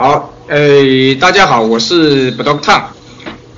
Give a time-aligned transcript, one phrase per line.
[0.00, 0.56] 好，呃，
[1.20, 2.82] 大家好，我是 b d o c Tom。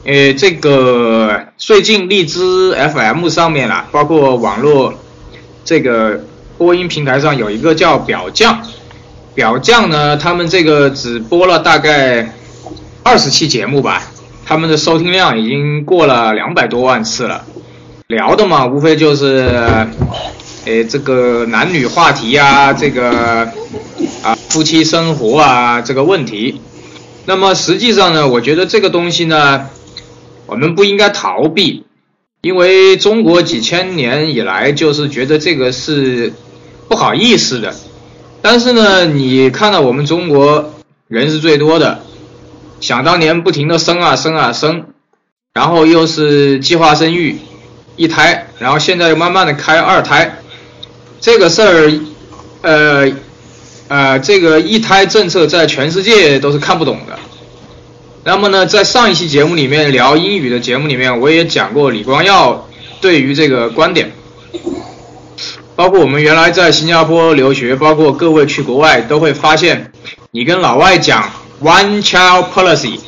[0.06, 4.94] 呃，这个最近荔枝 FM 上面啊，包括网络
[5.66, 6.24] 这个
[6.56, 8.62] 播音平台上有一个叫表匠，
[9.34, 12.32] 表匠呢，他们这个只播了大概
[13.02, 14.04] 二十期节目吧，
[14.46, 17.44] 他们的收听量已经过了两百多万次了。
[18.06, 19.46] 聊的嘛，无非就是，
[20.64, 23.46] 呃，这个男女话题啊，这个
[24.22, 26.60] 啊，夫妻生活啊，这个问题。
[27.24, 29.68] 那么实际上呢，我觉得这个东西呢。
[30.46, 31.84] 我们不应该逃避，
[32.40, 36.32] 因为中国几千年以来就是觉得这个是
[36.88, 37.72] 不好意思的。
[38.42, 40.74] 但是呢，你看到我们中国
[41.06, 42.00] 人是最多的，
[42.80, 44.86] 想当年不停的生啊生啊生，
[45.54, 47.38] 然后又是计划生育
[47.94, 50.38] 一胎，然后现在又慢慢的开二胎，
[51.20, 51.92] 这个事儿，
[52.62, 53.12] 呃，
[53.90, 57.18] 呃，这个一胎政策在全世界都是看不懂的。
[58.22, 62.68] 那么呢，在上一期节目里面聊英语的节目里面，我也讲过李光耀
[63.00, 64.12] 对于这个观点，
[65.74, 69.90] 包括我们原来在新加坡留学，包括各位去国外都会发现，
[70.30, 71.28] 你跟老外讲
[71.60, 73.00] one child policy，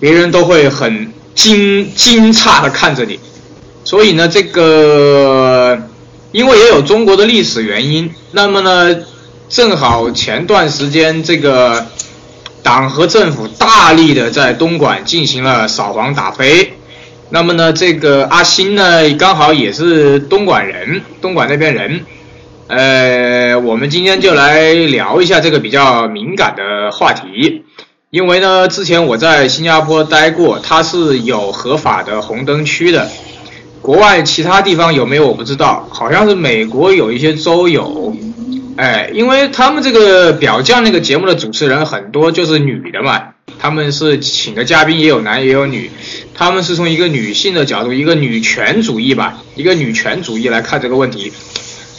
[0.00, 3.20] 别人都会很惊惊诧的看着你。
[3.84, 5.78] 所以呢，这个
[6.30, 8.96] 因为也有中国的历史原因，那么呢，
[9.52, 11.86] 正好前段时间这个。
[12.64, 16.74] 党和政府大力的在东莞进行了扫黄打非，
[17.28, 22.04] 那么呢，这个阿星呢刚好也是东莞人，东莞那边人，
[22.68, 27.64] 呃，我们今天就来聊一下这个比较敏感的话题，
[28.10, 33.10] 因为呢，之前我在新加坡待过，它是有合法的红灯区的，
[33.80, 38.14] 国外其他地方有没有我不知道，好像是美国有一些州有。
[38.76, 45.90] 哎，因为他们这个表匠那个节目的主持人很多就是女的嘛，他们是请的嘉宾也有男也有女，
[46.34, 51.32] 他们是从一个女性的角度，一个女权主义吧，一个女权主义来看这个问题。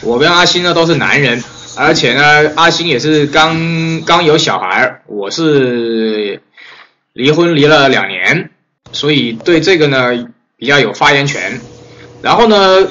[0.02, 1.42] 我跟阿星呢都是男人，
[1.76, 6.40] 而且呢阿星也是刚刚有小孩，我是
[7.12, 8.50] 离婚离了两年，
[8.92, 11.60] 所以对这个呢比较有发言权。
[12.20, 12.88] 然后呢。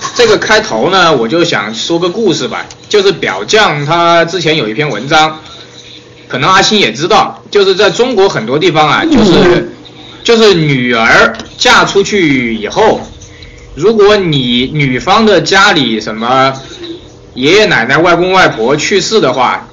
[0.16, 5.40] 这个开头呢，我就想说个故事吧，就是表匠他之前有一篇文章，
[6.28, 9.72] 可能阿星也知道，就是在中国很多地方啊，就是
[10.22, 13.00] 就是女儿嫁出去以后，
[13.74, 16.54] 如果你女方的家里什么
[17.34, 19.68] 爷爷奶奶、外公外婆去世的话，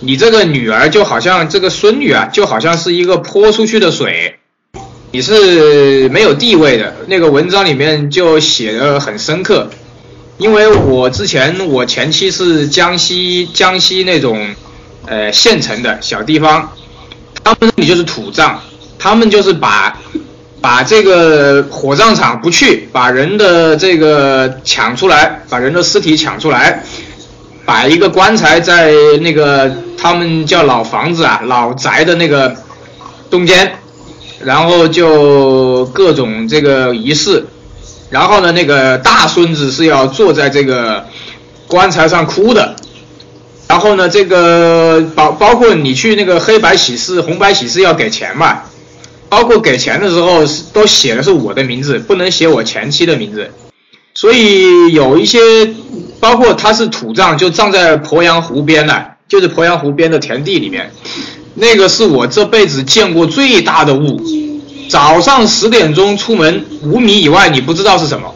[0.00, 4.36] 你这个女儿就好像这个孙女啊，就好像是一个泼出去的水。
[5.14, 9.68] 你是没有地位的，那个文章里面就写的很深刻，
[10.38, 14.48] 因为我之前我前妻是江西江西那种，
[15.04, 16.72] 呃县城的小地方，
[17.44, 18.58] 他们那里就是土葬，
[18.98, 19.98] 他们就是把
[20.62, 26.82] 把这个火葬场不去，把人的这个抢出来，把人的尸体抢出来，
[27.66, 32.56] 摆一个棺材在那个他们叫老房子啊老宅的那个
[33.30, 33.72] 中间。
[34.44, 37.44] 然后就各种这个仪式，
[38.10, 41.06] 然后呢，那个大孙子是要坐在这个
[41.68, 42.74] 棺材上哭的，
[43.68, 48.62] 然后呢，这个包包括你去那个黑白喜事、红白喜事要给钱嘛，
[49.28, 53.50] 包括给钱的时候是都写的是我的名字，不能写我前妻的名字，
[54.14, 55.38] 所以有一些
[56.20, 60.90] 包括他是土葬，就葬在鄱阳湖边的，就是鄱阳湖边的田地里面。
[61.54, 64.20] 那个是我这辈子见过最大的雾，
[64.88, 68.34] 早上十点钟出门，五米以外你不知道是什么，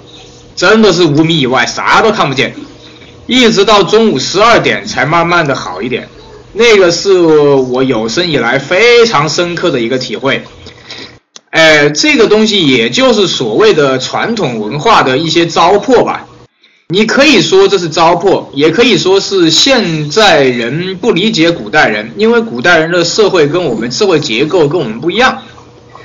[0.55, 2.55] 真的是五米以外啥都看不见，
[3.27, 6.09] 一直到中午十二点才慢慢的好一点，
[6.53, 10.45] 那个是我有生以来非常深刻的一个体会，
[11.51, 16.27] 哎，这个东西也就是所谓的传统文化的一些糟粕吧。
[16.89, 25.43] 你可以说这是糟粕，也可以说是现在人不理解古代人，因为古代人的社会跟我们社会结构跟我们不一样，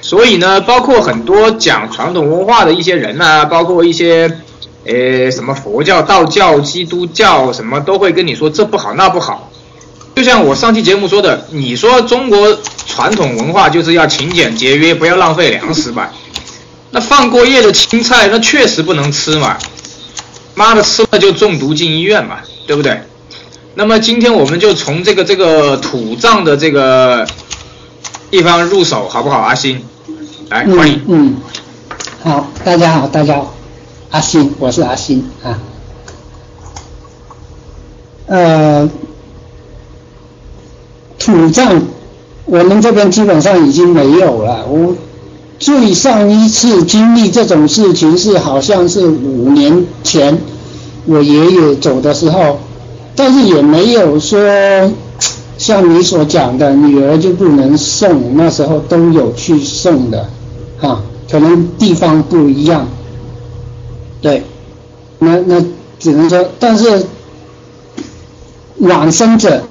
[0.01, 4.39] 所以呢，包括很多讲传统文化的一些人呐，包括一些，
[4.85, 9.51] 呃，什么佛教、道教、基督教什么，都会跟你说这不好那不好。
[10.15, 12.57] 就像我上期节目说的，你说中国
[12.87, 16.11] 传统文化就是要勤俭节约，不要浪费粮食吧？
[16.89, 19.59] 那放过夜的青菜，那确实不能吃嘛。
[20.55, 23.01] 妈的，吃了就中毒进医院嘛，对不对？
[23.73, 27.25] 那么今天我们就从这个这个土葬的这个
[28.29, 29.39] 地方入手，好不好？
[29.39, 29.81] 阿星，
[30.49, 31.01] 来欢迎。
[31.07, 31.35] 嗯，
[32.21, 33.53] 好，大家好，大家好，
[34.09, 35.59] 阿星，我是阿星啊。
[38.27, 38.89] 呃，
[41.17, 41.81] 土葬
[42.45, 44.65] 我们这边基本上已经没有了。
[44.65, 44.95] 我
[45.61, 50.35] 最上一次经历这种事情是好像是五年前
[51.05, 52.57] 我爷爷走的时候，
[53.15, 54.39] 但是也没有说
[55.59, 60.27] 像你所讲的女儿就不能送，那时候都有去送的，
[60.79, 62.87] 哈，可能地方不一样。
[64.19, 64.43] 对，
[65.19, 65.63] 那那
[65.99, 67.05] 只能说，但是
[68.79, 69.61] 往生者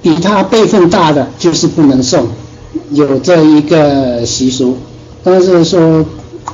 [0.00, 2.26] 比他辈分大的就是不能送，
[2.90, 4.76] 有这一个习俗。
[5.22, 6.04] 但是说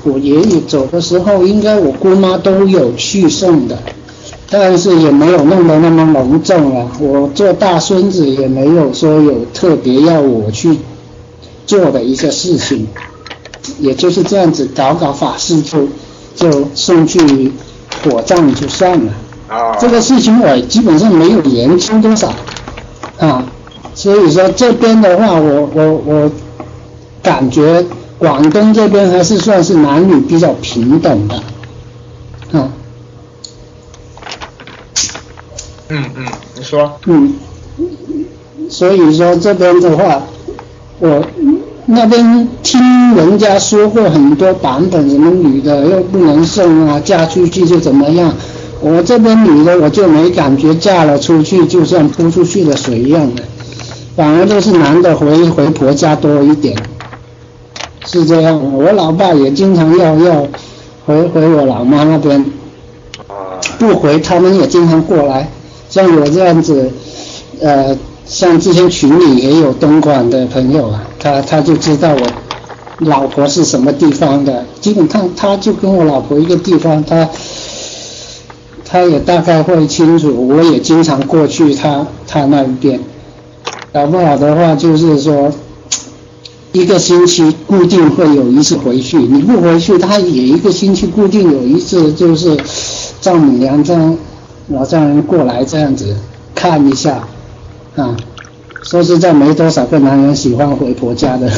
[0.04, 3.78] 我爷爷走的时候，应该我姑妈都有去送的，
[4.50, 6.90] 但是也没有弄得那么隆重了。
[7.00, 10.78] 我做大孙子也没有说有特别要我去
[11.66, 12.86] 做的一些事情，
[13.78, 15.88] 也就是这样子搞搞法事就。
[16.34, 17.52] 就送去
[18.02, 19.12] 火葬就算了。
[19.48, 19.76] 啊。
[19.78, 22.32] 这个事情我基本上没有研究多少，
[23.18, 23.44] 啊，
[24.02, 26.32] 所以说这边的话，我我我
[27.22, 27.84] 感觉
[28.18, 31.36] 广东这边还是算是男女比较平等的，
[32.58, 32.68] 啊。
[35.88, 36.26] 嗯嗯，
[36.56, 36.98] 你说。
[37.06, 37.34] 嗯，
[38.68, 40.20] 所以说这边的话，
[40.98, 41.24] 我。
[41.84, 42.80] 那边听
[43.14, 48.32] 人家说过很多版本，什么女的又不能送啊，嫁出去就怎么样？
[48.80, 53.42] 我这边女的我就没感觉，嫁了出去就像泼出去的水一样的，
[54.16, 56.76] 反而都是男的回回婆家多一点，
[58.06, 58.76] 是这样。
[58.76, 60.46] 我老爸也经常要要
[61.06, 62.44] 回回我老妈那边，
[63.78, 65.48] 不回他们也经常过来，
[65.88, 66.90] 像我这样子，
[67.60, 67.96] 呃。
[68.24, 72.20] 像之前群里也有东莞的朋友啊，他他就知道我
[73.00, 77.28] 老婆是什么地方的，基本上他就跟我老婆一个地方，他
[78.86, 83.00] 他也大概会清楚，我也经常过去他他那一边，
[83.92, 85.52] 搞不好的话就是说
[86.72, 92.56] 一个星期固定会有一次回去，你不回去他也一个星期固定有一次，就是
[93.20, 94.16] 丈母娘丈
[94.68, 96.16] 老丈人过来这样子
[96.54, 97.28] 看一下。
[97.94, 98.16] 啊，
[98.82, 101.52] 说实在，没多少个男人喜欢回婆家的。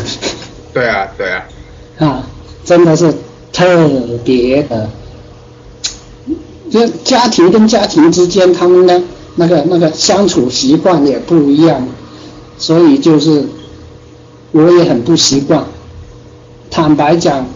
[0.73, 1.45] 对啊，对啊。
[2.01, 2.27] 啊，
[2.65, 3.15] 真的是
[3.53, 3.89] 特
[4.25, 4.91] 别的，
[6.69, 9.01] 就家庭跟家庭之间，他们呢
[9.37, 11.87] 那个那个相处习惯也不一样，
[12.59, 13.45] 所以就是
[14.53, 15.65] 我也很不习惯。
[16.71, 17.47] 坦白讲。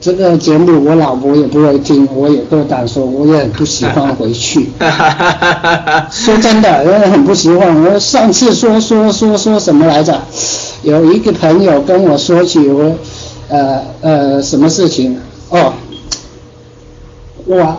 [0.00, 4.68] 这个节目我老婆也不会听，我也不敢说，我也很不喜欢回去。
[6.12, 7.74] 说真的，我也很不喜欢。
[7.82, 10.20] 我上次说说说说什么来着？
[10.82, 12.96] 有一个朋友跟我说起我，
[13.48, 15.16] 呃呃，什么事情？
[15.48, 15.72] 哦，
[17.46, 17.78] 我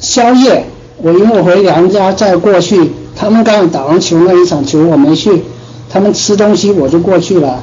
[0.00, 0.66] 宵夜，
[0.98, 5.44] 我因为我回娘家再过去，他们刚打完球那一场球我没去，
[5.92, 7.62] 他们吃东西我就过去了，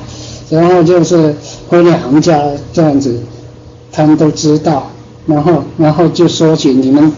[0.49, 1.35] 然后就是
[1.67, 2.39] 回娘家
[2.71, 3.19] 这样子。
[3.91, 4.91] 他们都知道，
[5.25, 7.11] 然后然后就说起你们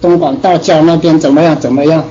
[0.00, 2.02] 东莞道教那边怎么样怎么样，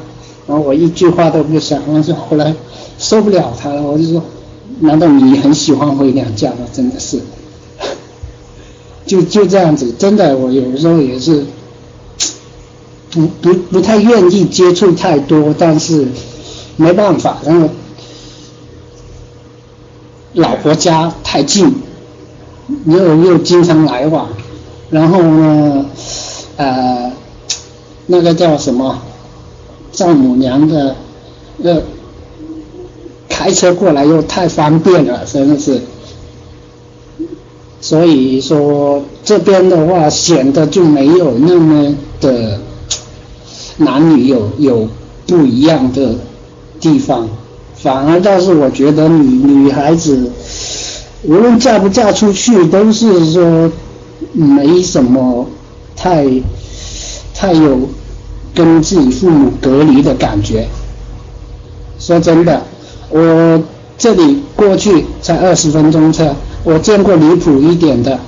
[0.48, 2.54] 然后我一句话都不想，我就后来
[3.00, 4.24] 受不了他了，我就说，
[4.82, 6.58] 难道你很喜欢回娘家吗？
[6.72, 7.20] 真的是，
[9.08, 11.44] 就就这样子，真的我有时候也是，
[13.10, 16.08] 不不不太愿意接触太多，但是
[16.78, 17.68] 没办法，然后
[20.36, 21.74] 老婆家太近。
[22.88, 24.28] 又又经常来往，
[24.90, 25.86] 然后呢，
[26.58, 27.12] 呃，
[28.08, 29.00] 那个叫什么
[29.92, 30.96] 丈母娘的，
[31.62, 31.84] 呃，
[33.30, 35.80] 开车过来又太方便了，真的是，
[37.82, 42.60] 所以说这边的话显得就没有那么的
[43.78, 44.88] 男女有有
[45.28, 46.16] 不一样的
[46.80, 47.30] 地方，
[47.86, 50.32] 反而倒是我觉得女女孩子。
[51.22, 53.72] 无论嫁不嫁出去，都是说
[54.34, 55.48] 没什么
[55.96, 56.26] 太
[57.36, 57.88] 太有
[58.56, 60.68] 跟自己父母隔离的感觉。
[62.00, 62.60] 说真的，
[63.10, 63.62] 我
[64.00, 68.20] 这里过去才二十分钟车，我见过离谱一点的，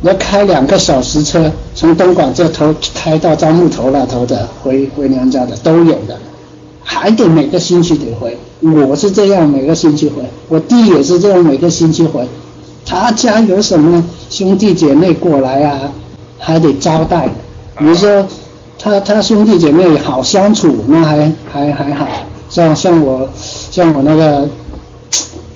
[0.00, 6.18] 要开两个小时车从东莞这头开到樟木头那头的回回娘家的都有的，
[6.82, 8.38] 还得每个星期得回。
[8.72, 12.26] 我是这样每个星期回，我弟也是这样每个星期回。
[12.86, 15.92] 他家有什么兄弟姐妹过来啊，
[16.38, 17.28] 还得招待。
[17.78, 18.26] 比如说，
[18.78, 22.06] 他他兄弟姐妹好相处，那还还还好。
[22.48, 23.28] 像像我
[23.70, 24.48] 像我那个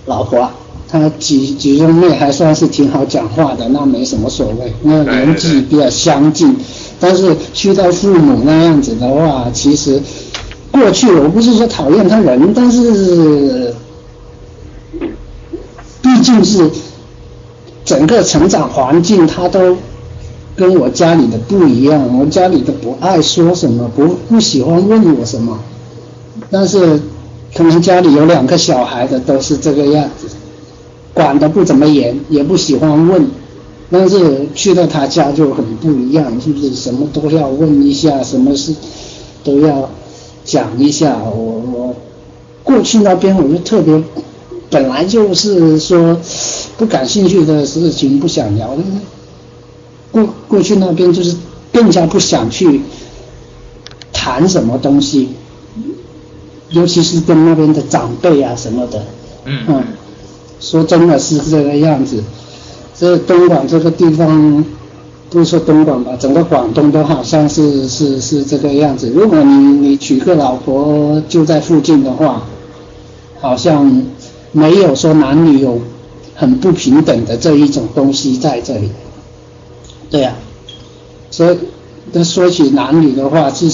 [0.07, 0.51] 老婆，
[0.89, 4.73] 他几几兄妹还算是挺好讲话的，那没什么所谓。
[4.83, 6.57] 那年纪比较相近，
[6.99, 10.03] 但是去到父母那样子的话，其实
[10.71, 13.75] 过去我不是说讨厌他人，但是
[16.03, 16.71] 毕竟是
[17.85, 19.77] 整个成长环境，他都
[20.57, 22.19] 跟我家里的不一样。
[22.19, 25.59] 我家里的不爱说什么，不不喜欢问我什么，
[26.51, 27.01] 但是
[27.55, 30.27] 可能家里有两个小孩的都是这个样子，
[31.15, 33.27] 管的不怎么严，也不喜欢问。
[33.91, 36.75] 但是去到他家就很不一样，是不是？
[36.75, 38.75] 什么都要问一下，什么事
[39.43, 39.89] 都要
[40.49, 41.19] 讲一下。
[41.23, 41.95] 我我
[42.65, 44.03] 过去那边我就特别，
[44.71, 46.19] 本来就是说
[46.79, 48.71] 不感兴趣的事情不想聊，
[50.11, 51.37] 过过去那边就是
[51.71, 52.81] 更加不想去
[54.13, 55.29] 谈什么东西，
[56.71, 59.03] 尤其是跟那边的长辈啊什么的。
[59.45, 59.85] 嗯嗯，
[60.61, 62.25] 说真的是这个样子。
[62.99, 64.65] 这东莞这个地方，
[65.31, 69.11] 不是说东莞吧，整个广东都好像是是是这个样子。
[69.11, 69.53] 如果你
[69.89, 72.43] 你娶个老婆就在附近的话，
[73.41, 74.03] 好像
[74.53, 75.81] 没有说男女有
[76.35, 78.91] 很不平等的这一种东西在这里。
[80.11, 80.33] 对呀，
[81.31, 81.59] 所以
[82.13, 83.71] 那说起男女的话，是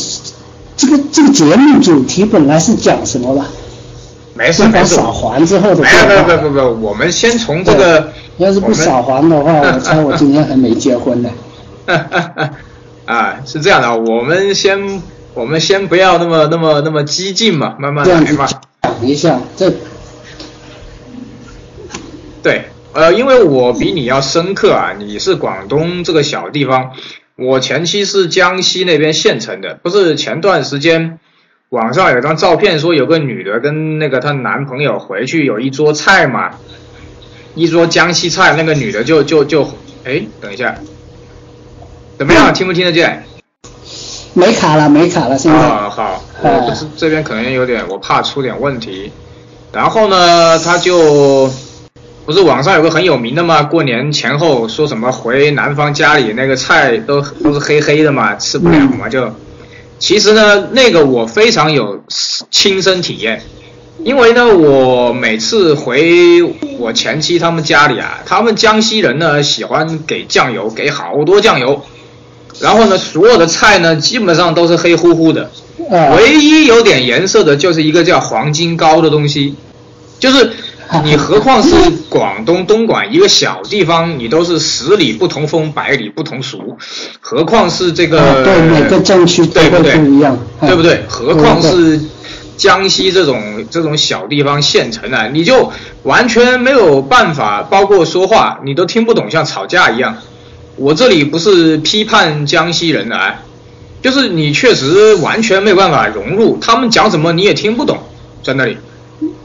[0.76, 3.46] 这个这个节目主题本来是讲什么吧？
[4.34, 4.96] 没事没事。
[4.96, 5.82] 扫黄之后的。
[5.82, 8.08] 没有不不不不，我们先从这个。
[8.38, 11.30] 要是不扫黄的话，我猜我今天还没结婚呢。
[13.06, 15.02] 啊，是这样的，我们先
[15.34, 18.48] 我们先不要那么那么那么激进嘛，慢慢来嘛。
[18.80, 19.72] 等一下这。
[22.42, 26.92] 对，呃，因为我比你要深刻啊，你是广东这个小地方，
[27.36, 31.18] 我前期是江西那边县城的，不是前段时间
[31.70, 36.50] 网上有张照片说有个女的跟那个她男朋友回去有一桌菜嘛。
[37.56, 39.62] 一桌江西菜，那个女的就就就，
[40.02, 40.76] 哎，等一下，
[42.16, 42.52] 怎么样？
[42.54, 43.25] 听不听得见？
[44.35, 45.59] 没卡了，没卡了，现在。
[45.59, 49.11] 啊，好，我不是这边可能有点，我怕出点问题。
[49.73, 51.50] 然后呢，他就
[52.25, 59.33] 不是网上有个很有名的嘛，过年前后说什么回南方家里那个菜都都是黑黑的嘛，吃不了嘛，就。
[59.99, 62.02] 其实呢，那个我非常有
[62.50, 63.42] 亲身体验。
[64.02, 66.42] 因为呢，我每次回
[66.78, 71.80] 我前妻他们家里啊，他们江西人呢喜欢给酱油，给好多酱油，
[72.61, 75.50] 然后呢，所有的菜呢基本上都是黑乎乎的，
[76.16, 79.54] 唯一有点颜色的就是一个叫黄金糕的东西，
[80.18, 80.52] 就是
[81.02, 81.75] 你 何况是
[82.08, 86.76] 广东东莞一个小地方，你都是十里不同风，百里不同俗，
[87.20, 89.96] 何况是这个对每个镇区对不对？
[89.96, 91.02] 不一样，对不对？
[91.08, 92.00] 何况是。
[92.56, 95.73] 江西这种这种小地方县城啊，你就
[96.04, 100.16] 完全没有办法，包括说话你都听不懂，像吵架一样。
[100.76, 103.42] 我这里不是批判江西人的啊，
[104.02, 107.98] 就是你确实完全没有办法融入，他们讲什么你也听不懂，
[108.42, 108.76] 在那里。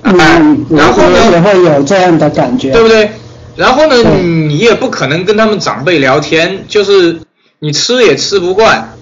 [0.04, 3.12] 嗯，然后呢也会有这样的感觉，对不对？
[3.56, 7.20] 然后呢，你也不可能跟他们长辈聊天，就是
[7.60, 8.94] 你吃也吃不惯。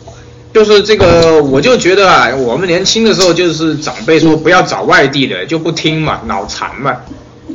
[0.54, 6.96] 就是这个，我就觉得啊，我们年轻的时候就是长辈说不要找外地的，就不听嘛，脑残嘛。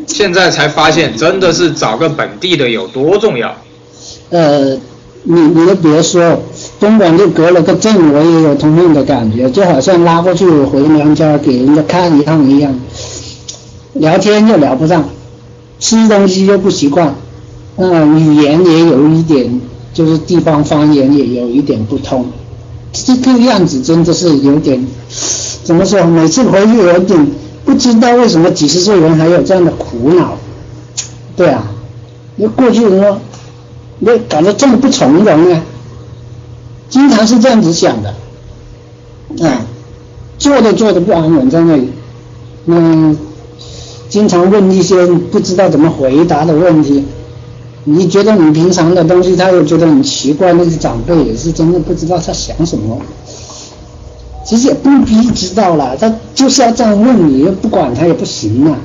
[0.06, 3.56] 现在才发现，真的是找个本地的有多重要。
[4.32, 4.74] 呃，
[5.24, 6.40] 你你都别说，
[6.80, 12.74] 东莞就隔了个镇，我也有同样的感觉，就好像拉过去回娘家给人家看一趟一样，
[13.92, 15.04] 聊天又聊不上，
[15.78, 17.14] 吃东西又不习惯，
[17.76, 19.60] 那语言也有一点，
[19.92, 22.24] 就是地方方言也有一点不通。
[22.90, 24.82] 这个样子真的是有点，
[25.62, 26.02] 怎么说？
[26.04, 27.26] 每次回去有点
[27.66, 30.38] 不知道为什么几十岁人还有这样的苦恼。
[31.36, 31.62] 对啊，
[32.36, 33.18] 那过去人说，
[34.04, 35.62] 那感觉这么不从容呢？
[36.88, 38.10] 经常是这样子想的，
[39.46, 39.64] 啊，
[40.38, 41.88] 坐都坐的不安稳在那里，
[42.66, 43.16] 嗯，
[44.08, 47.04] 经常问一些不知道怎么回答的问题。
[47.84, 50.52] 你觉得你平常的东西，他又觉得很奇怪。
[50.52, 53.00] 那些长辈也是真的不知道他想什么。
[54.44, 58.76] 其实也不必知道了，他就是要这样问你，又不管他也不行啊。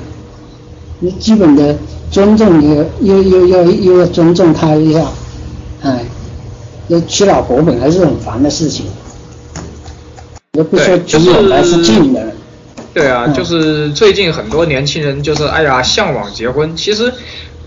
[1.00, 1.76] 你基本的
[2.10, 2.62] 尊重，
[3.00, 5.06] 又又又要又要尊重他一下。
[5.82, 6.04] 哎，
[6.88, 8.86] 那娶老婆本来是很烦的事情，
[10.52, 12.32] 又不说只有来是近的。
[12.94, 17.12] 对啊，就是最近很多年轻人就是哎呀向往结婚，其实。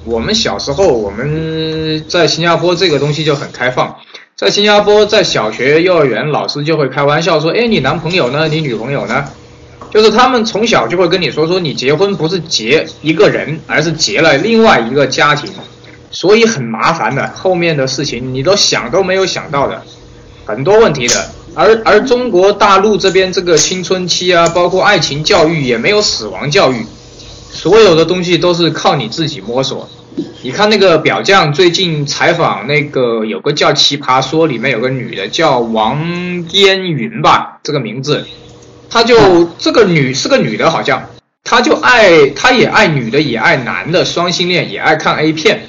[0.03, 3.95] 我们小时候，我们在新加坡这个东西就很开放。
[4.36, 8.48] 在新加坡，在小学、幼儿园，老师就会开玩笑说：“哎，你男朋友呢？
[8.48, 9.25] 你女朋友呢？”
[9.91, 15.51] 就是他们从小就会跟你说：“说你结婚不是结一个人，而是结了另外一个家庭，
[16.10, 17.27] 所以很麻烦的。
[17.36, 19.83] 后面的事情你都想都没有想到的，
[20.45, 21.29] 很多问题的。
[21.53, 26.86] 而而中国大陆这边这个青春期啊，包括爱情教育也没有死亡教育。”
[27.53, 29.89] 所有的东西都是靠你自己摸索。
[30.41, 36.01] 你看那个表匠最近采访那个有个叫《奇葩说》里面有个女的叫王
[36.48, 38.25] 嫣云吧，这个名字，
[38.91, 41.01] 她就这个女是个女的，好像
[41.43, 45.62] 他就爱他也爱女的也爱男的，双性恋也爱看 A 片。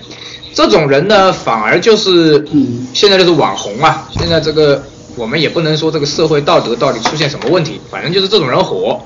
[0.52, 2.47] 这种人呢，反而就是
[2.93, 4.09] 现在就是网红啊。
[4.11, 4.83] 现在这个
[5.17, 9.00] 我们也不能说这个社会道德到底出现什么问题，反正就是这种人火，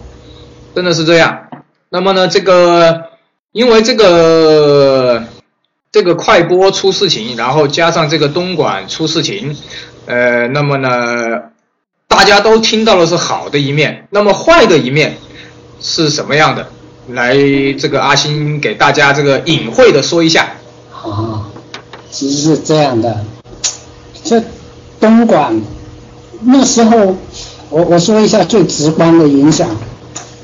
[0.75, 1.39] 真的是这样。
[1.91, 3.03] 那么呢，这个
[3.53, 5.23] 因为这个
[5.93, 9.57] 这个快播出事情，然后加上这个东莞出事情，
[10.07, 10.89] 呃，那么呢，
[12.17, 15.19] 大家都听到的是好的一面，那么坏的一面
[15.83, 16.67] 是什么样的？
[17.09, 17.37] 来，
[17.79, 20.49] 这个阿星给大家这个隐晦的说一下。
[20.91, 21.47] 啊，
[22.11, 23.23] 其实是这样的，
[24.25, 24.43] 这
[24.99, 25.61] 东莞
[26.41, 27.17] 那时候，
[27.69, 29.69] 我我说一下最直观的影响。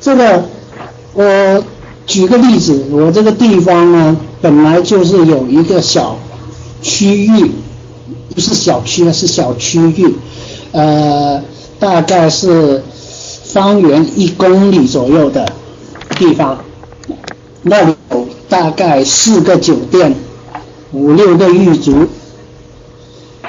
[0.03, 0.45] 这个
[1.15, 1.65] 我
[2.07, 6.19] 举个例子，我这个地方呢，本来就是有一个小
[6.83, 7.51] 区域，
[8.35, 10.15] 不是小区啊，是小区域，
[10.73, 11.43] 呃，
[11.83, 12.81] 大概是
[13.43, 15.53] 方圆一公里左右的
[16.11, 16.57] 地方，
[17.63, 20.15] 那里有大概四个酒店。
[20.93, 22.07] 五六个狱卒，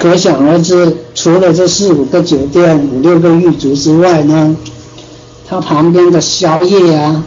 [0.00, 4.56] 可想而知，除了这四五个酒店、五六个狱卒之外呢，
[5.46, 7.22] 它旁边的宵夜啊，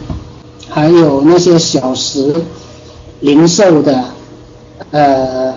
[0.68, 2.34] 还有那些小食、
[3.20, 4.04] 零售的，
[4.90, 5.54] 呃，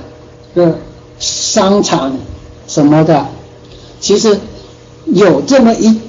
[1.20, 2.16] 商场
[2.68, 3.26] 什么的，
[4.00, 4.40] 其实
[5.06, 6.00] 有这么一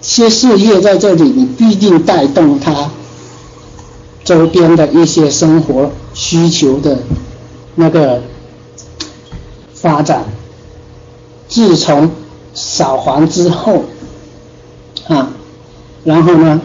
[0.00, 2.90] 些事业在这里，你必定带动它
[4.24, 6.98] 周边的一些生活需求的。
[7.78, 8.22] 那个
[9.74, 10.24] 发展，
[11.46, 12.10] 自从
[12.54, 13.84] 扫黄之后，
[15.08, 15.30] 啊，
[16.02, 16.58] 然后呢，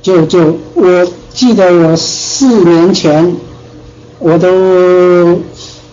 [0.00, 3.34] 就就我记得我四年前，
[4.20, 5.40] 我都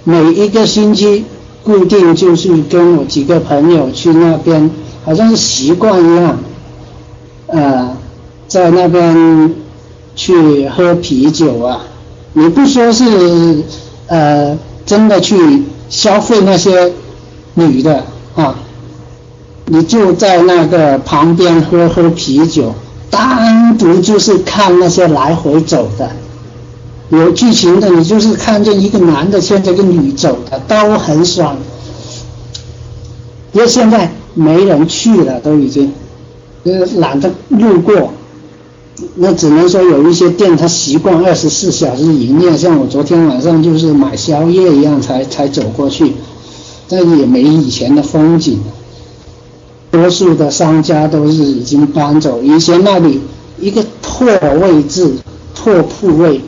[0.04, 1.26] 每一个星期
[1.64, 4.70] 固定就是跟我几个朋友去那边，
[5.06, 6.40] 好像是习惯一样，
[7.48, 7.96] 呃，
[8.48, 9.54] 在那边
[10.16, 11.82] 去喝啤酒啊，
[12.34, 13.64] 你不说是。
[14.08, 16.94] 呃，真的去消费那些
[17.56, 18.04] 女的
[18.36, 18.56] 啊，
[19.66, 22.76] 你就在那个旁边喝喝啤酒，
[23.10, 26.12] 单独就是看那些来回走的，
[27.10, 31.58] 有剧情的，你就是看见一个男的牵着一个女走的，都很爽。
[33.54, 35.92] 因为现在没人去了，都已经，
[36.66, 38.12] 呃，懒得路过。
[39.16, 46.14] 那只能说有一些店，他习惯二十四小时营业，像我昨天晚上就是买宵夜一样才才走过去，
[46.88, 48.60] 但也没以前的风景。
[49.92, 53.22] 多数的商家都是已经搬走，以前那里
[53.60, 54.28] 一个拓
[54.60, 55.14] 位置、
[55.54, 56.42] 拓铺位，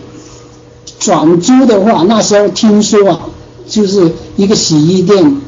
[1.00, 3.20] 转租的话，那时候听说啊，
[3.68, 5.42] 就是一个洗衣店，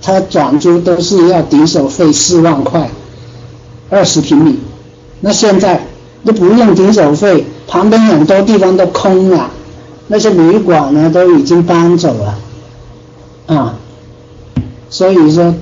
[0.00, 2.90] 他转租都是要顶手费四万块，
[3.90, 4.58] 二十平米。
[5.20, 5.82] 那现在
[6.24, 9.50] 都不用顶手费，旁边很多地方都空了，
[10.06, 12.38] 那些旅馆呢都已经搬走了，
[13.46, 13.74] 啊，
[14.88, 15.54] 所以说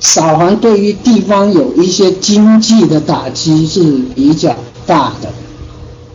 [0.00, 3.80] 扫黄对于地方有一些经济的打击是
[4.14, 4.54] 比较
[4.86, 5.28] 大的。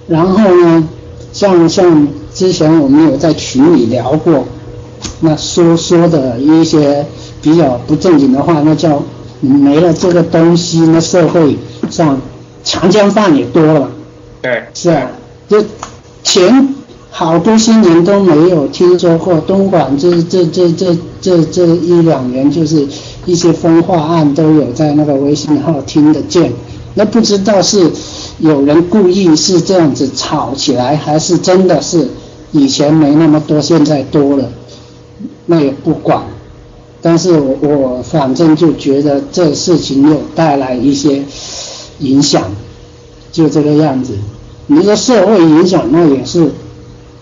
[0.08, 0.88] 然后呢，
[1.32, 4.46] 像像之前我们有在群里聊过，
[5.22, 7.06] 那说说的一些
[7.44, 9.04] 比较不正经的话，那叫
[9.42, 11.56] 没了这个东西，那社会
[11.92, 12.20] 上。
[12.66, 13.92] 强奸犯也多了，
[14.42, 15.12] 对，是啊，
[15.50, 15.62] 就
[16.24, 16.74] 前
[17.12, 22.88] 好多些年都没有听说过东莞这这这这这这一两年，就是
[23.26, 26.54] 一些风化案都有在那个微信号听得见，
[26.94, 27.92] 那不知道是
[28.40, 32.08] 有人故意是这样子吵起来，还是真的是
[32.54, 34.46] 以前没那么多，现在多了，
[35.48, 36.24] 那也不管，
[37.04, 41.22] 但是我我反正就觉得这事情有带来一些。
[42.00, 42.52] 影响
[43.32, 44.18] 就这个样子，
[44.66, 46.52] 你说社会影响那也是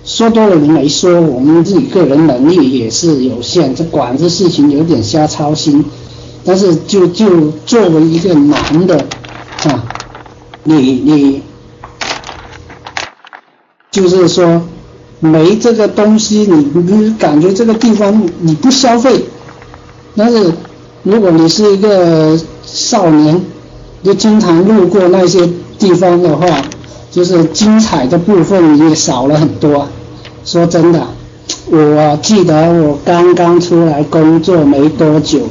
[0.03, 5.83] 说多了你没说，我们自己个人能力也是有限，这管这事情有点瞎操心。
[6.43, 8.97] 但是就就作为一个男的
[9.65, 9.83] 啊，
[10.63, 11.41] 你你
[13.91, 14.63] 就是说
[15.19, 19.25] 没这个东西，你你感觉这个地方你不消费，
[20.15, 20.51] 但是
[21.03, 23.41] 如果你是一个少年。
[24.03, 25.47] 就经常路过那些
[25.77, 26.47] 地方的话，
[27.11, 29.87] 就是精彩的部分也少了很多。
[30.43, 31.05] 说真的，
[31.69, 35.41] 我记得我刚刚出来工作没多久，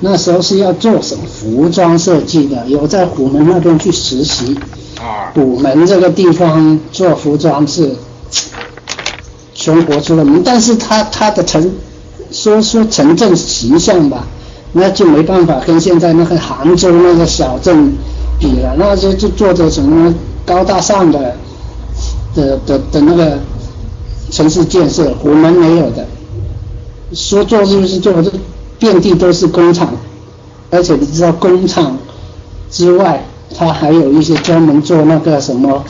[0.00, 4.54] 那时候是要做什么服装设计的，有在虎门那边去实习。
[5.00, 7.96] 啊，虎门这个地方做服装是
[9.54, 11.72] 全国出了名，但是他他的城
[12.36, 14.26] 说说城镇形象吧，
[14.72, 17.94] 那就没办法跟现在那个杭州那个小镇
[18.38, 21.34] 比了，那些就做着什么高大上的
[22.34, 23.38] 的的的那个
[24.30, 26.06] 城市建设，虎门没有的，
[27.14, 28.30] 说做就是做，这
[28.78, 29.88] 遍地都是工厂，
[30.70, 31.96] 而且你知道工厂
[32.70, 33.24] 之外，
[33.56, 35.82] 它还有一些专门做那个什么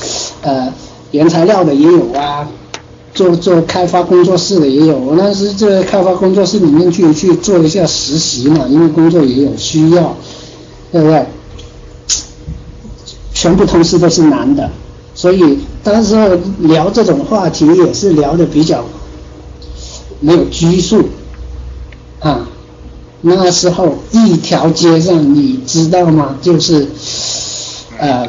[0.42, 0.72] 呃
[1.10, 2.46] 原材料的也有啊。
[3.16, 10.14] 做做开发工作室的也有，我当时在开发工作室里面去去做一下实习嘛，因为工作也有需要，
[10.92, 11.24] 对不对？
[13.32, 14.70] 全部同事都是男的，
[15.14, 18.84] 所以当时候聊这种话题也是聊的比较
[20.20, 21.08] 没有拘束
[22.20, 22.46] 啊。
[23.22, 26.36] 那时候一条街上你知道吗？
[26.42, 26.86] 就是
[27.98, 28.28] 呃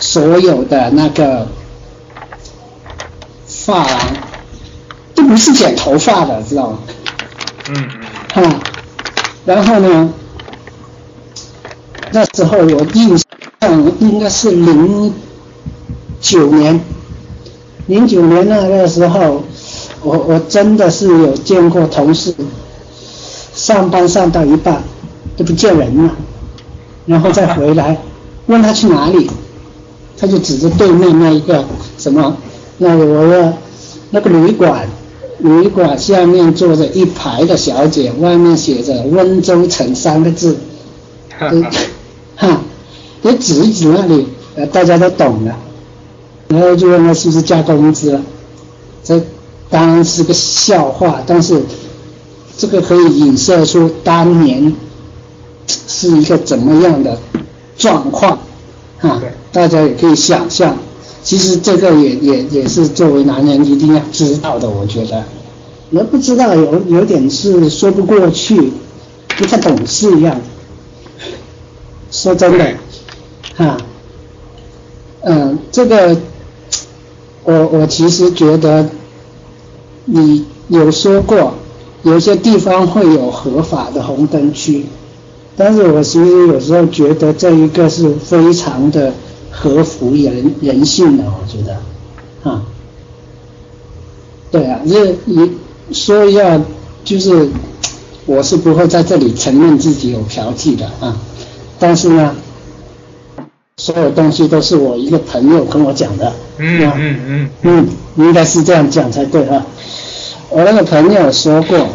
[0.00, 1.46] 所有的那个。
[3.64, 3.98] 发廊
[5.14, 6.78] 都不是剪头发的，知道吗？
[7.68, 8.42] 嗯嗯。
[8.50, 8.60] 哈，
[9.46, 10.12] 然后呢，
[12.12, 15.14] 那时候我印象应该是零
[16.20, 16.78] 九年，
[17.86, 19.42] 零九年那个时候，
[20.02, 22.34] 我我真的是有见过同事
[23.54, 24.82] 上班上到一半
[25.36, 26.12] 都不见人了，
[27.06, 27.96] 然后再回来
[28.46, 29.30] 问他去哪里，
[30.18, 31.64] 他就指着对面那一个
[31.96, 32.36] 什么。
[32.78, 33.54] 那我的
[34.10, 34.88] 那个旅馆，
[35.38, 40.56] 旅馆下面坐着一排的小姐，外面写着“温州城”三个字，
[42.36, 42.60] 哈，
[43.22, 45.56] 你指一指那里，呃，大家都懂了，
[46.48, 48.20] 然后就问他是不是加工资了，
[49.04, 49.20] 这
[49.70, 51.62] 当然是个笑话，但是
[52.58, 54.74] 这个可以影射出当年
[55.66, 57.18] 是一个怎么样的
[57.78, 58.38] 状况，
[59.00, 60.76] 啊，大家也可以想象。
[61.24, 65.24] 其实这个也也也是作为男人一定要知道的，我觉得，
[65.88, 68.70] 你不知道有有点是说不过去，
[69.38, 70.38] 不太懂事一样。
[72.10, 72.74] 说真的，
[73.56, 73.78] 哈，
[75.22, 76.14] 嗯，这个，
[77.44, 78.86] 我我其实觉得，
[80.04, 81.54] 你有说过，
[82.02, 84.84] 有些地方会有合法的红灯区，
[85.56, 89.14] 但是我其实有时候觉得这一个是非常的。
[89.64, 92.62] 合乎人人性的，我觉得，啊，
[94.52, 95.52] 对啊，这你
[95.90, 96.60] 说一下，
[97.02, 97.48] 就是
[98.26, 101.16] 我是不会在这里承认自己有嫖妓的啊，
[101.78, 102.36] 但是呢，
[103.78, 107.50] 所有东西都是我一个朋友跟我讲的，嗯嗯嗯。
[107.62, 109.64] 嗯，应该是这样讲才对啊，
[110.50, 111.88] 我那个朋友说过，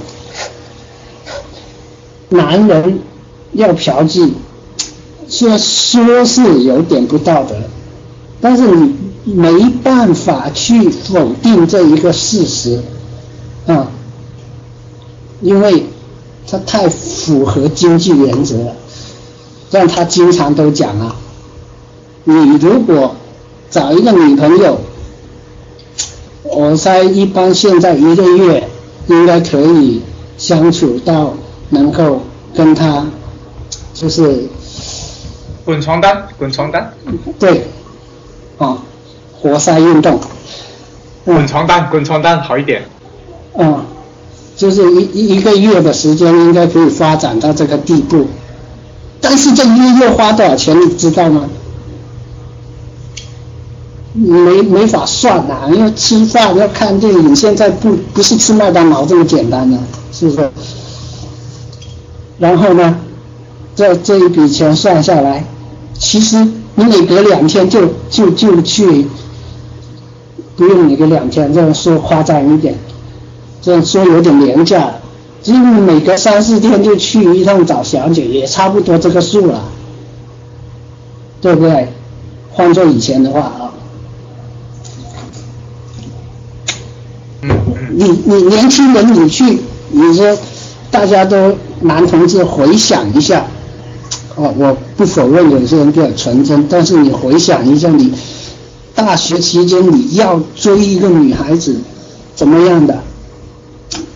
[2.30, 3.00] 男人
[3.54, 4.32] 要嫖妓。
[5.30, 7.56] 说说是有点不道德，
[8.42, 12.82] 但是你没办法去否定这一个事实，
[13.68, 13.88] 啊，
[15.42, 15.86] 因为
[16.50, 18.76] 他太符合经济原则了，
[19.70, 21.16] 让他经常都讲啊，
[22.24, 23.16] 你如果
[23.70, 24.80] 找一个女朋友，
[26.44, 28.68] 我猜一般现在一个月
[29.08, 30.02] 应该可以
[30.40, 31.36] 相处到
[31.70, 32.22] 能够
[32.56, 33.06] 跟他
[33.94, 34.50] 就是。
[35.70, 36.92] 滚床单，滚床单。
[37.38, 37.68] 对，
[38.58, 38.76] 啊，
[39.40, 40.20] 活塞运动。
[41.24, 42.88] 滚床单，滚床单好一点。
[43.56, 43.86] 嗯，
[44.56, 48.26] 就是一一一个月的时间应该可以发展到这个地步，
[49.22, 51.48] 但是这一个月花多少钱你知道吗？
[54.14, 59.78] 没没法算呐，因为吃饭要看电影，现在不不是吃麦当劳这么简单的，
[60.12, 60.50] 是不是？
[62.40, 62.98] 然后呢，
[63.76, 65.46] 这这一笔钱算下来。
[66.00, 66.38] 其实
[66.76, 69.06] 你每隔两天就就就去，
[70.56, 72.74] 不用每隔两天这样说夸张一点，
[73.62, 74.92] 这样说有点廉价。
[75.42, 79.64] 其实你每隔三四天就去一趟找小姐，也差不多这个数了，
[81.42, 81.90] 对不对？
[82.52, 83.72] 换做以前的话啊，
[87.92, 89.60] 你你年轻人你去，
[89.92, 90.38] 你说
[90.90, 93.46] 大家都男同志回想一下。
[94.40, 98.14] 哦，我不否认有些人比较纯真，但是你回想一下，你
[98.96, 101.76] 大学期间你要追一个女孩子，
[102.36, 103.04] 怎么样的？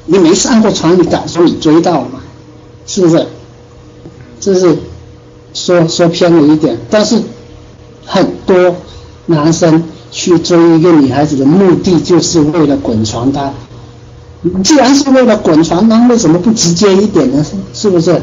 [0.05, 2.21] 你没上过床，你敢说你追到了吗？
[2.87, 3.27] 是不是？
[4.39, 4.77] 这是
[5.53, 7.21] 说说偏了一点，但是
[8.05, 8.75] 很多
[9.25, 13.53] 男生去追一个女孩子的目的就是为了滚床单。
[14.63, 17.45] 既然是为了滚床单，为什么不直接一点呢？
[17.73, 18.21] 是不是？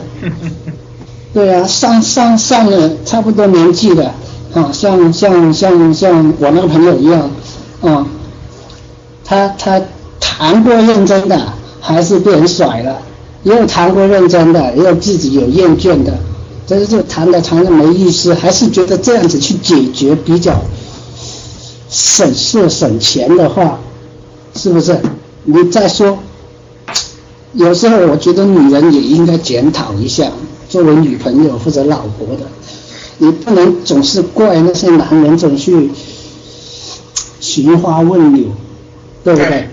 [1.33, 4.13] 对啊，上上上了差不多年纪的，
[4.55, 7.31] 啊，像像像像我那个朋友一样，
[7.83, 8.07] 啊，
[9.25, 9.81] 他他
[10.19, 11.41] 谈过认真的，
[11.81, 12.95] 还是被人甩了；
[13.45, 16.13] 也有谈过认真的，也有自己有厌倦的。
[16.67, 20.61] 但是就谈的谈的没意思，还是觉得这样子去解决比较
[21.89, 23.79] 省事省钱的话，
[24.55, 25.01] 是不是？
[25.45, 26.19] 你再说，
[27.55, 30.31] 有时候我觉得女人也应该检讨一下，
[30.71, 32.47] 作为女朋友或者老婆的。
[33.19, 35.91] 你不能总是怪那些男人总去
[37.39, 38.47] 寻花问柳，
[39.23, 39.69] 对不对？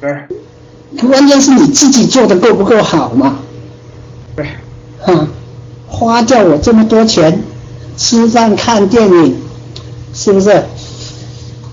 [0.00, 1.08] 对。
[1.08, 3.40] 关键是你自己做的够不够好嘛？
[4.36, 4.46] 对。
[5.00, 5.26] 哈，
[5.88, 7.42] 花掉我这么多钱
[7.96, 9.36] 吃饭看电影，
[10.14, 10.62] 是不是？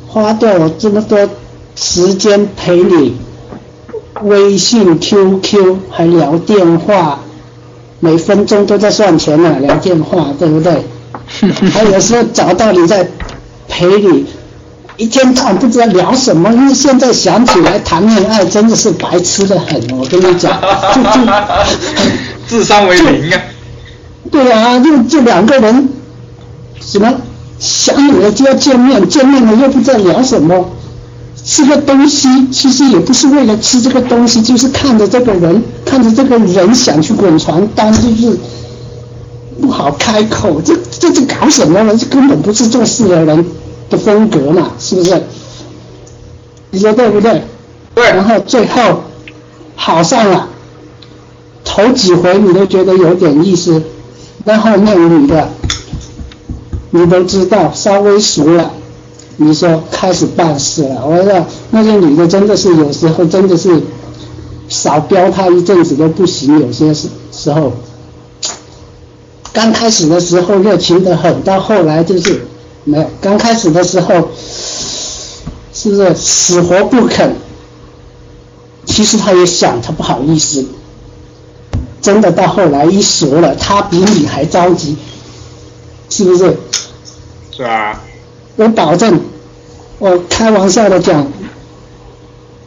[0.07, 1.29] 花掉我这么多
[1.75, 3.15] 时间陪你，
[4.23, 7.19] 微信、QQ 还聊电话，
[8.01, 10.83] 每分钟都在算钱呢，聊电话，对不对？
[11.71, 13.07] 还有时候找到你在
[13.69, 14.25] 陪你，
[14.97, 20.59] 一天到晚不知道聊什么，因为现在想起来谈恋爱真的是白痴的很，我跟你讲，
[20.93, 21.31] 就就
[22.47, 23.39] 智商为零啊。
[24.31, 25.89] 对啊，就就两个人，
[26.81, 27.13] 什么
[27.59, 30.69] 想你了就要见面，见面了又不知道聊什么，
[31.51, 38.37] 吃个东西其实也不是为了吃这个东西，就是看着这个人，看着这个人想去滚床单，就是。
[39.59, 41.93] 不好开口，这这这搞什么呢？
[41.97, 43.45] 这根本不是做事的人
[43.89, 45.21] 的风格嘛，是不是？
[46.69, 47.43] 你说对不对？
[47.93, 48.05] 对。
[48.05, 49.03] 然后最后
[49.75, 50.47] 好上了，
[51.65, 53.83] 头几回你都觉得有点意思，
[54.45, 55.49] 然后那女的
[56.91, 58.71] 你都知道，稍微熟了，
[59.43, 61.05] 你说开始办事了。
[61.05, 63.81] 我说那些女的真的是有时候真的是
[64.69, 67.73] 少标她一阵子都不行，有些时时候。
[69.53, 72.45] 刚开始的时候热情的很，到后来就是
[72.85, 73.05] 没有。
[73.19, 74.29] 刚开始的时候
[75.73, 77.35] 是不是死活不肯？
[78.85, 80.65] 其实他也想，他不好意思。
[82.01, 84.95] 真的到后来一熟了，他比你还着急，
[86.09, 86.57] 是不是？
[87.51, 88.01] 是啊。
[88.55, 89.19] 我保证，
[90.01, 91.27] 我开玩笑的讲，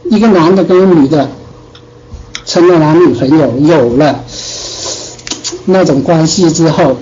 [0.09, 1.29] 一个男的跟一个女的
[2.45, 4.23] 成了男女朋友，有了。
[5.65, 6.95] 那种关系之后，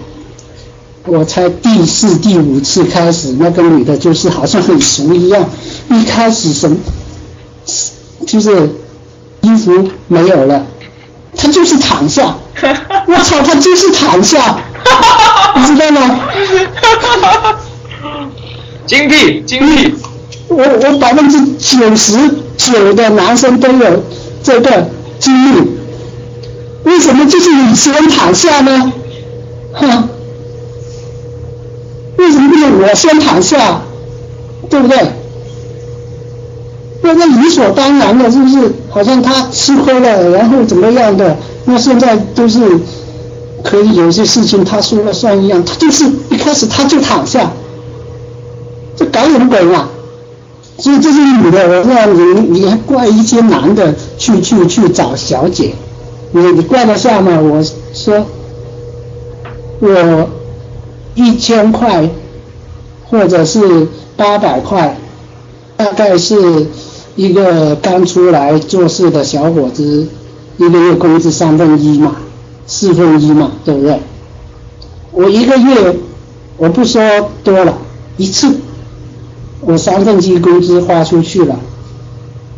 [1.05, 5.47] 我才第四、第五次开始，那个女的就是好像很熟一样，
[5.91, 6.77] 一开始什么，
[8.25, 8.71] 就是
[9.41, 10.65] 衣服没有了，
[11.37, 12.35] 她就是躺下，
[13.05, 14.57] 我操，她就是躺下，
[15.57, 16.19] 你知道吗？
[18.87, 19.93] 精辟，精辟。
[20.55, 22.17] 我我百分之九十
[22.57, 24.03] 九的男生都有
[24.41, 24.87] 这个
[25.19, 25.71] 经历。
[26.83, 28.93] 为什么就是你先躺下呢？
[29.73, 30.09] 哼，
[32.17, 33.81] 为什么不能我先躺下？
[34.69, 34.97] 对不对？
[37.01, 38.71] 那那理所当然的，是不是？
[38.89, 41.37] 好像他吃亏了，然后怎么样的？
[41.65, 42.59] 那现在都是
[43.63, 47.51] 可以有些事情他说了算一样，他就是一开始他就躺下，
[48.95, 49.89] 这搞什么鬼嘛？
[50.83, 55.73] 所以这是女的，我说你你还怪一些男的去去去找小姐。
[56.33, 57.39] 你你怪得下吗？
[57.39, 58.25] 我说，
[59.79, 60.29] 我
[61.15, 62.09] 一千块，
[63.05, 64.97] 或者是八百块，
[65.77, 66.67] 大概是
[67.15, 70.05] 一个刚出来做事的小伙子，
[70.57, 72.17] 一个月工资三分一嘛，
[72.67, 73.99] 四分一嘛，对不对？
[75.11, 75.95] 我一个月，
[76.57, 77.01] 我不说
[77.41, 77.77] 多了，
[78.17, 78.53] 一次，
[79.65, 81.55] 我三分之一工资花出去了，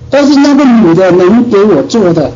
[0.09, 2.31] 但是那个女的能给我做的。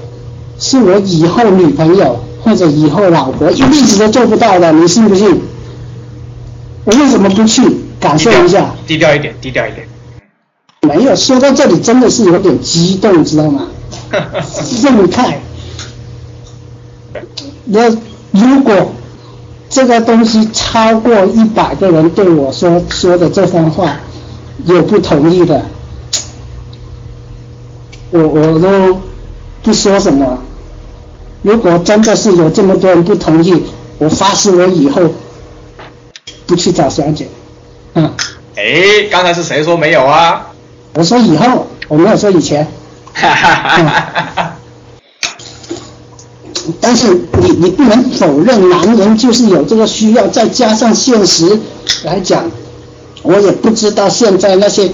[0.62, 5.40] 是我以后女朋友或者以后老婆一辈子都做不到的，你信不信？
[6.84, 7.64] 我为什么不去
[8.00, 8.76] 感受一下？
[8.86, 9.88] 低调一点，低调一点。
[10.82, 13.68] 没有说到这里，真的是有点激动，知道吗？
[14.12, 15.36] 愤慨。
[17.66, 17.90] 那
[18.32, 18.92] 如果
[19.70, 23.96] 这个东西超过一百个人对我说说的这番话，
[24.66, 25.66] 有不同意的，
[28.12, 29.00] 我我都
[29.64, 30.40] 不说什么。
[31.42, 33.64] 如果真的是有这么多人不同意，
[33.98, 35.02] 我发誓我以后
[36.46, 37.28] 不去找小姐。
[37.94, 38.12] 嗯。
[38.56, 40.48] 哎，刚才是谁说没有啊？
[40.96, 42.68] 我说以后，我没有说以前。
[43.14, 44.56] 哈哈哈哈哈。
[46.82, 47.08] 但是
[47.42, 51.60] 你你不能否认，男人就是有这个需要，再加上现实
[52.04, 52.52] 来讲，
[53.22, 54.90] 我也不知道现在那些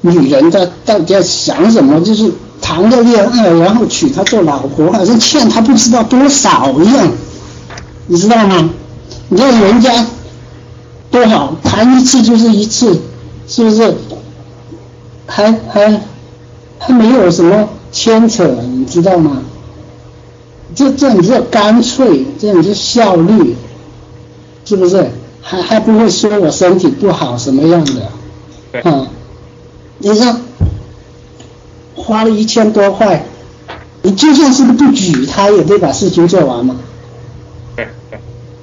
[0.00, 2.32] 女人在大家想什么，就是。
[2.58, 7.12] 谈个恋爱，然后娶她做老婆，好像欠她不知道多少一样，
[8.06, 8.70] 你知道吗？
[9.28, 10.04] 你看人家
[11.10, 12.98] 多好，谈一次就是一次，
[13.46, 13.94] 是不是？
[15.26, 16.00] 还还
[16.78, 19.42] 还没有什么牵扯，你知道吗？
[20.74, 23.54] 这这你叫干脆，这你叫效率，
[24.64, 25.08] 是不是？
[25.42, 29.06] 还还不会说我身体不好什么样的，啊？
[29.98, 30.36] 你说
[31.94, 33.24] 花了一千多块，
[34.02, 36.76] 你就算是不举，他也得把事情做完嘛，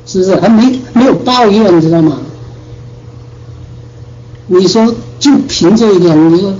[0.06, 0.36] 是不是？
[0.36, 2.20] 还没没有抱怨，你知道吗？
[4.48, 6.54] 你说就凭这一点，你说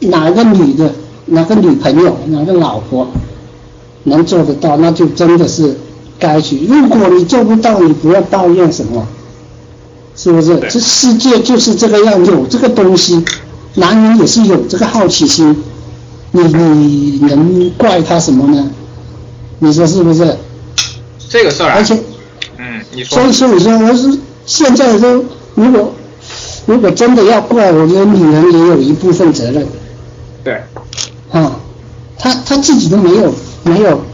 [0.00, 0.92] 哪个女的，
[1.26, 3.08] 哪个女朋友，哪个老婆
[4.04, 4.76] 能做得到？
[4.76, 5.76] 那就真的是
[6.18, 6.64] 该去。
[6.64, 9.06] 如果你做不到，你不要抱怨什么，
[10.22, 10.56] 是不是？
[10.70, 13.24] 这世界就是这个样，有这个东西。
[13.74, 15.56] 男人也是有这个好奇心，
[16.30, 18.70] 你你能怪他什么呢？
[19.58, 20.36] 你说是不是？
[21.28, 21.74] 这个事儿啊。
[21.76, 21.98] 而且，
[22.58, 23.18] 嗯，你说。
[23.18, 25.92] 所以说，你说我是现在都如果
[26.66, 29.66] 如果真的要怪，我觉得女人也有一部分责任。
[30.44, 30.60] 对。
[31.32, 31.56] 啊，
[32.18, 34.04] 他他自己都没有没有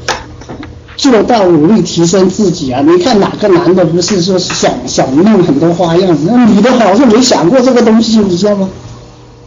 [0.99, 2.83] 做到努力提升自己啊！
[2.85, 6.19] 你看哪个男的不是说想想弄很多花样？
[6.27, 8.69] 那女的好像没想过这个东西，你知道吗？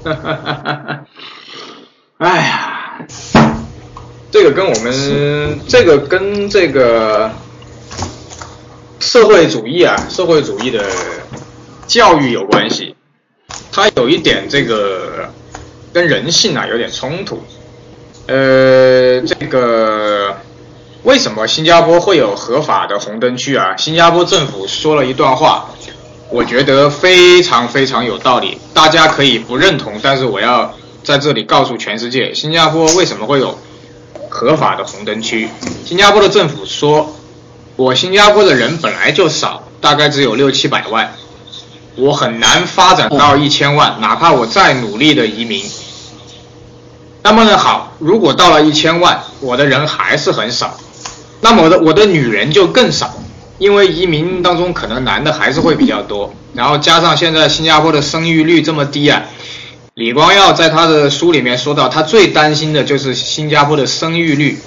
[0.05, 1.05] 哈哈哈哈！
[2.19, 3.05] 哎呀，
[4.31, 7.29] 这个跟我们这个跟这个
[8.99, 10.85] 社会主义啊，社会主义的
[11.85, 12.95] 教育有关系。
[13.73, 15.29] 它有一点这个
[15.91, 17.41] 跟人性啊有点冲突。
[18.27, 20.20] 呃，这个
[21.03, 23.75] 为什么新加坡会有合法的红灯区啊？
[23.77, 25.65] 新加坡政府说了一段话。
[26.33, 33.59] 我觉得非常非常有道理，大家可以不认同，但是我要在这里告诉全世界，新加坡为什么会有
[34.29, 35.49] 合法的红灯区？
[35.85, 37.13] 新加坡的政府说，
[37.75, 41.13] 我新加坡的人本来就少，大概只有六七百万，
[41.97, 45.61] 我很难发展到一千万，哪怕我再努力的移民。
[47.23, 50.79] 那么呢，好，如果到了一千万，我的人还是很少，
[51.41, 53.17] 那么我的我的女人就更少。
[53.57, 59.21] 因为移民当中可能男的还是会比较多，然后加上现在新加坡的生育率这么低啊，
[59.93, 64.57] 李光耀在他的书里面说到，他最担心的就是新加坡的生育率，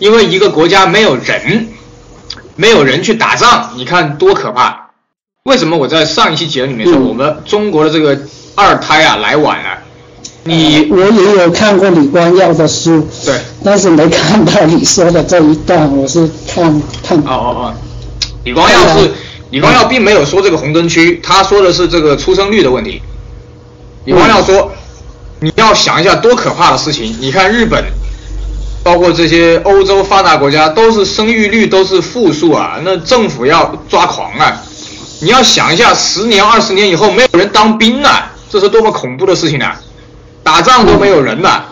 [0.00, 1.68] 因为一个国家没有人，
[2.56, 4.90] 没有人去打仗，你看多可怕。
[5.44, 8.18] 为什么我在上一期节目里面说我们中国的这个
[8.56, 9.79] 二胎啊来晚了？
[10.50, 17.16] 你我也有看过李光耀的书，对，但是没看到你说的这一段，我是看看。
[17.18, 17.74] 哦哦哦。
[18.42, 19.12] 李光耀是
[19.50, 23.00] 李光耀并没有说这个红灯区，他说的是这个出生率的问题。
[24.06, 24.72] 李光耀说，
[25.38, 27.84] 你要想一下多可怕的事情，你看日本，
[28.82, 34.60] 包括这些欧洲发达国家都是生育率都是负数啊，那政府要抓狂啊！
[35.20, 39.80] 你要想一下，十年二十年以后没有人当兵了，这是多么恐怖的事情啊！
[40.42, 41.66] 打仗都没有人了，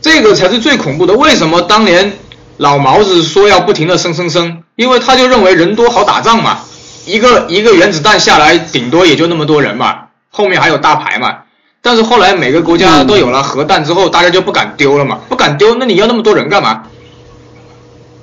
[0.00, 1.14] 这个才是最恐怖的。
[1.14, 2.12] 为什么当年？
[2.56, 6.58] 老毛子说要不停的生生生，因为他就认为人多好打仗嘛，
[7.06, 11.38] 一个一个原子弹下来顶多也就那么多人嘛，后面还有大牌嘛。
[11.80, 16.82] 但是后来每个国家都有了核弹之后，大家就不敢丢了嘛，不敢丢，那你要那么多人干嘛？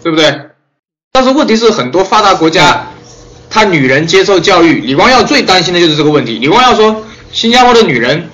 [0.04, 0.52] 对不对？
[1.12, 2.86] 但是问题是很多发达国家，
[3.50, 6.38] 他女人接受教育，李光耀最担心的就是这个问题。
[6.38, 8.30] 李光耀说，新加坡的女人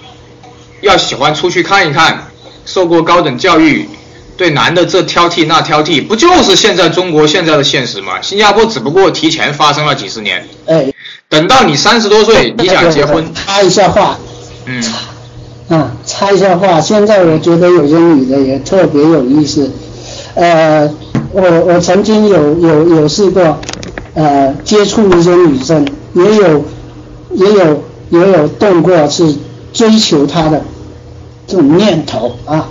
[0.84, 2.28] 要喜欢出去看一看，
[2.66, 3.90] 受过高等教育。
[4.36, 8.14] 对男的这挑剔那挑剔，不就是现在中国现在的现实吗？
[8.20, 10.44] 新加坡只不过提前发生了几十年。
[10.66, 10.92] 哎，
[11.30, 13.24] 等到你三十多岁，你想结婚？
[13.36, 14.18] 插一下话。
[14.66, 14.84] 嗯。
[15.70, 16.82] 啊，插一下话。
[16.82, 19.72] 现在我觉得有些女的也特别有意思。
[20.34, 20.90] 呃，
[21.32, 23.60] 我我曾经有有有试过，
[24.16, 26.66] 呃，接触一些女生，也有
[27.34, 29.36] 也有也有动过是
[29.72, 30.60] 追求她的
[31.48, 32.70] 这种念头啊。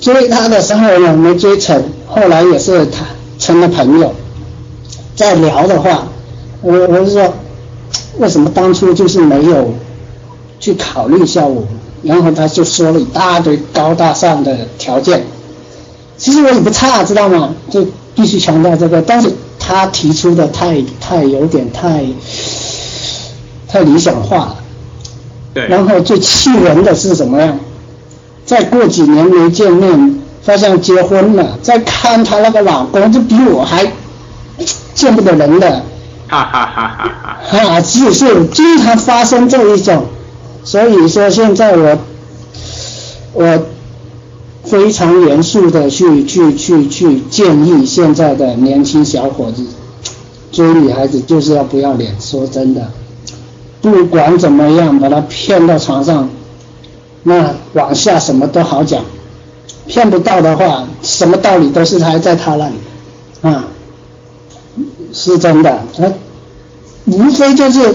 [0.00, 3.04] 追他的时候呢，没追成，后来也是他
[3.38, 4.14] 成了朋友。
[5.16, 6.06] 再聊的话，
[6.62, 7.34] 我我是说，
[8.18, 9.74] 为什么当初就是没有
[10.60, 11.64] 去考虑一下我？
[12.04, 15.24] 然后他就说了一大堆高大上的条件，
[16.16, 17.52] 其实我也不差，知道吗？
[17.68, 17.84] 就
[18.14, 22.04] 必须强调这个，但是他提出的太太有点太
[23.66, 24.56] 太理想化了。
[25.54, 25.66] 对。
[25.68, 27.54] 然后最气人的是什么呀？
[28.46, 33.92] 再过几年没见面，发现结婚了，再看她那个老公，就比我还
[34.94, 35.82] 见不得人的，
[36.28, 37.58] 哈哈哈哈哈！
[37.58, 40.06] 啊，就是经常发生这一种，
[40.64, 41.98] 所以说现在我
[43.34, 43.66] 我
[44.64, 49.62] 非常严肃的去去去去建议现在的年轻小伙子，
[50.50, 52.90] 追女孩子就是要不要脸，说真的，
[53.80, 56.28] 不管怎么样把他骗到床上，
[57.22, 59.04] 那往下什么都好讲，
[59.86, 62.74] 骗不到的话，什么道理都是还在他那里，
[63.42, 63.64] 啊，
[65.12, 66.12] 是真的，他
[67.06, 67.94] 无非就是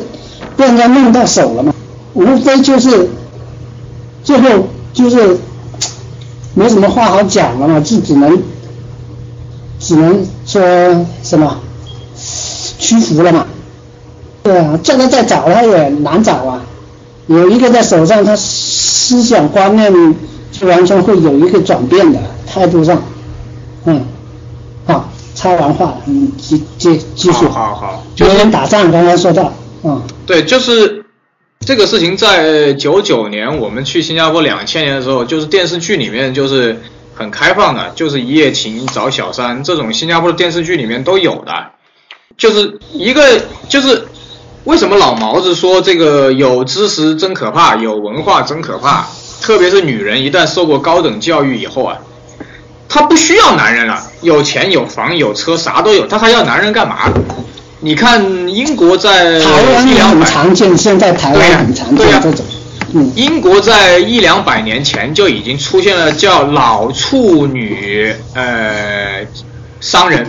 [0.55, 1.73] 被人家弄到手了嘛，
[2.13, 3.09] 无非就是
[4.23, 5.37] 最后就是
[6.53, 8.41] 没什么话好讲了嘛，就只能
[9.79, 10.61] 只能说
[11.23, 11.59] 什么
[12.79, 13.45] 屈服了嘛。
[14.43, 16.61] 对啊，叫他再找他也难找啊。
[17.27, 19.91] 有一个在手上，他思想观念
[20.51, 23.01] 就完全会有一个转变的态度上。
[23.85, 24.05] 嗯，
[24.85, 27.45] 好，插完话，嗯，继继继续。
[27.45, 31.05] 好好，没人打仗，刚刚说到，嗯，对，就是
[31.61, 36.77] 这个事情，在九九年我们去新加坡，两千年的时候，就是电视剧里面就是
[37.15, 41.53] 很开放的，就是一夜情找小三这种新加坡的电视剧里面都有的，
[42.37, 44.05] 就是一个就是
[44.65, 49.05] 为什么老毛子说这个有知识真可怕，有文化真可怕，
[49.41, 51.97] 特别是女人一旦受过高等教育以后啊，
[52.87, 57.11] 她不需要男人了，有钱有房有车啥都有，她还要男人干嘛？
[57.81, 62.45] 你看英国在台湾也很常见，现在台湾很常见这种，
[62.93, 69.27] 嗯，英国在一两百年前就已经出现了叫老处女呃
[69.81, 70.25] 商人、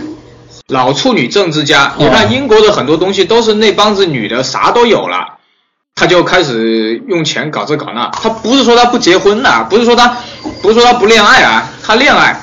[0.67, 1.93] 老处女政治家。
[1.97, 5.37] 你看英国的很多东西都是那帮子女的啥都有了，
[5.93, 8.09] 他就开始用钱搞这搞那。
[8.09, 10.17] 他不是说他不结婚呐、不是说他
[10.61, 12.41] 不是说他不恋爱啊，他恋爱，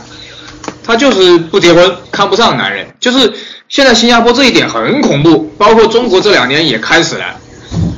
[0.85, 2.87] 他就是不结婚，看不上男人。
[3.01, 3.33] 就是
[3.69, 7.25] 现在新加坡这一点很恐怖，包括中国这两年也开始了。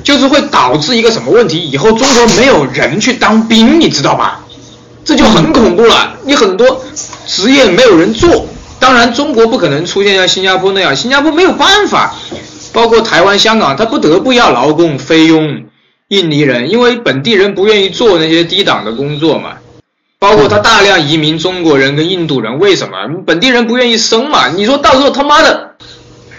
[0.04, 1.58] 就是会导致一个什么问题？
[1.70, 4.40] 以后中国没有人去当兵，你知道吧？
[5.04, 6.14] 这就很恐怖了。
[6.24, 6.82] 你很多
[7.26, 8.46] 职业没有人做，
[8.84, 12.14] 当然中国不可能出现像新加坡那样，新加坡没有办法，
[12.70, 15.64] 包括台湾、香港，他不得不要劳工、菲佣、
[16.08, 19.52] 印尼人，因为本地人不愿意做那些低档的工作嘛。
[20.18, 22.94] 包括他大量移民中国人跟印度人，为什么
[23.26, 24.48] 本地人不愿意生嘛？
[24.48, 25.76] 你说到时候他妈的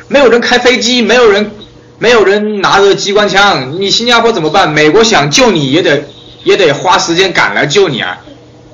[0.08, 1.50] 没有人开飞机，没有人
[1.98, 4.72] 没有人拿着机关枪，你新加坡怎么办？
[4.72, 6.04] 美国想救你也得
[6.44, 8.20] 也得花时间赶来救你啊，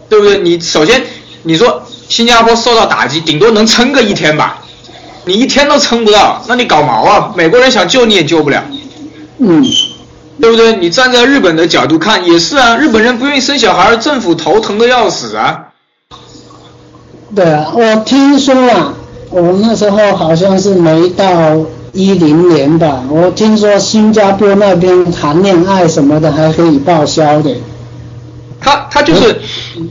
[0.10, 0.40] 对不对？
[0.40, 1.02] 你首先
[1.44, 1.82] 你说
[2.12, 4.58] 新加坡受到打击，顶多能撑个一天吧，
[5.24, 7.32] 你一天都撑不到，那你搞毛啊？
[7.38, 8.62] 美国人想救你也救不了，
[9.40, 9.64] 嗯，
[10.42, 10.76] 对不对？
[10.76, 15.68] 你站在日本的角度看也是啊，日本人不愿意生小孩，政府头疼的要死啊。
[17.34, 18.94] 对啊，我听说啊，
[19.30, 21.26] 我那时候好像是没到
[21.94, 27.56] 一零年吧，我听说新加坡那边谈恋爱什么的还可以报销的，
[28.62, 29.42] 它它就是，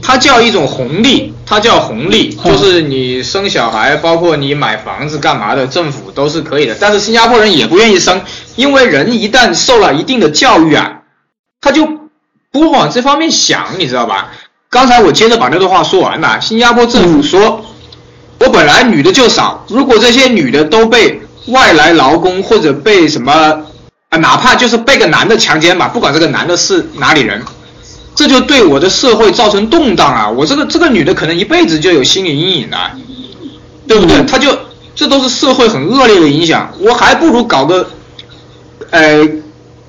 [0.01, 6.75] 它叫一种红利，它叫红利，嗯就是你生小孩，包括你买房子干嘛的，政府都是可以的。
[6.79, 8.21] 但是新加坡人也不愿意生，
[8.55, 11.01] 因为人一旦受了一定的教育啊，
[11.59, 11.85] 他就
[12.51, 14.31] 不往这方面想，你知道吧？
[14.69, 17.65] 刚才我接着把那段话说完了，新加坡政府说，
[18.39, 23.33] 我本来女的就少，如果这些女的都被外来劳工或者被什么
[24.07, 27.43] 啊，哪怕就是被个男的强奸吧，不管这个男的是哪里人，
[28.13, 30.29] 这就对我的社会造成动荡啊！
[30.29, 32.91] 我这个这个女的可能一辈子就有心理阴影了，
[33.87, 34.23] 对不对？
[34.25, 34.55] 她就
[34.93, 37.89] 这都是社会很恶劣的影响，我还不如搞个，
[38.89, 39.27] 呃，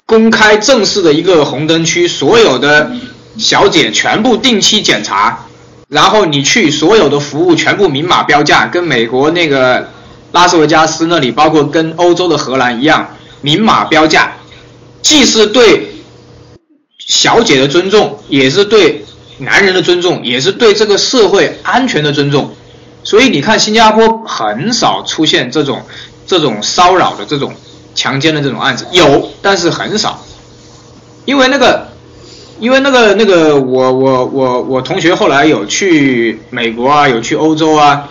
[0.06, 2.92] 公开正式的一个红灯区，所有的
[3.36, 5.46] 小姐全部定期检查，
[5.88, 9.88] 然后你去所有的服务全部明码标价，跟美国那个
[10.30, 13.08] 拉斯维加斯那里，包括跟欧洲的荷兰一样，
[13.40, 14.34] 明码标价，
[15.02, 15.91] 既是对
[17.06, 19.04] 小姐的尊重，也是对
[19.38, 22.50] 男人的尊重，也是对这个社会安全的尊重。
[23.04, 25.82] 所以你看，新加坡很少出现这种
[26.26, 27.52] 这种骚扰的这种
[27.94, 30.24] 强奸的这种案子，有，但是很少。
[31.24, 31.88] 因为那个，
[32.60, 38.08] 因为那个那个，我我我我同学后来有去美国啊，有去欧洲啊，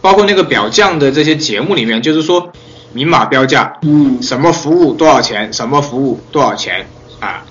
[0.00, 2.52] 包括那个表匠的这些节目里面，就是说
[2.92, 6.86] 明码标价，嗯，什么服务多少钱，什么服务多少钱
[7.20, 7.44] 啊，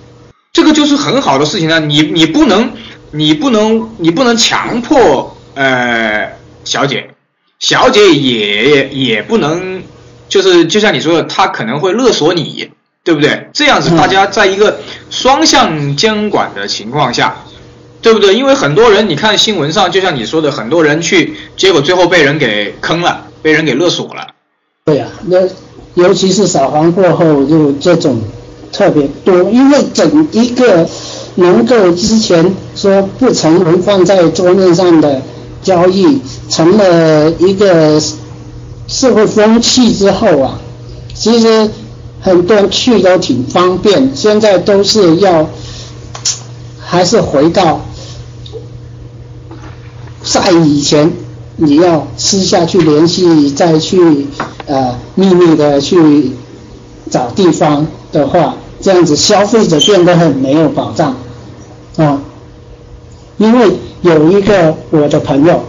[0.54, 1.80] 这个就是很好的事情啊！
[1.80, 2.72] 你你不能
[3.12, 6.34] 你不能你不能强迫呃
[6.64, 7.12] 小姐，
[7.60, 9.84] 小姐也也不能
[10.28, 12.70] 就是就像你说的，她可能会勒索你，
[13.04, 13.50] 对不对？
[13.54, 14.80] 这样子嗯大家在一个
[15.10, 17.36] 双向监管的情况下。
[18.02, 18.34] 对不对？
[18.34, 24.26] 因为很多人，你看新闻上，就像你说的，很多人去，结果最后被人给坑了，被人给勒索了。
[24.86, 25.38] 对呀、那
[25.96, 28.24] 尤其是扫黄过后，就这种
[28.72, 30.88] 特别多，因为整一个
[31.36, 35.22] 能够之前说不成文放在桌面上的
[35.62, 38.02] 交易，成了一个
[38.88, 40.60] 社会风气之后啊，
[41.14, 41.70] 其实
[42.22, 45.50] 很多人去都挺方便，现在都是要
[46.80, 47.82] 还是回到
[50.24, 51.12] 在以前，
[51.58, 54.28] 你要私下去联系，再去
[54.66, 56.32] 呃秘密的去
[57.10, 61.16] 找地方的话，这样子消费者变得很没有保障
[61.98, 62.22] 啊。
[63.38, 65.64] 因为有一个我的朋友，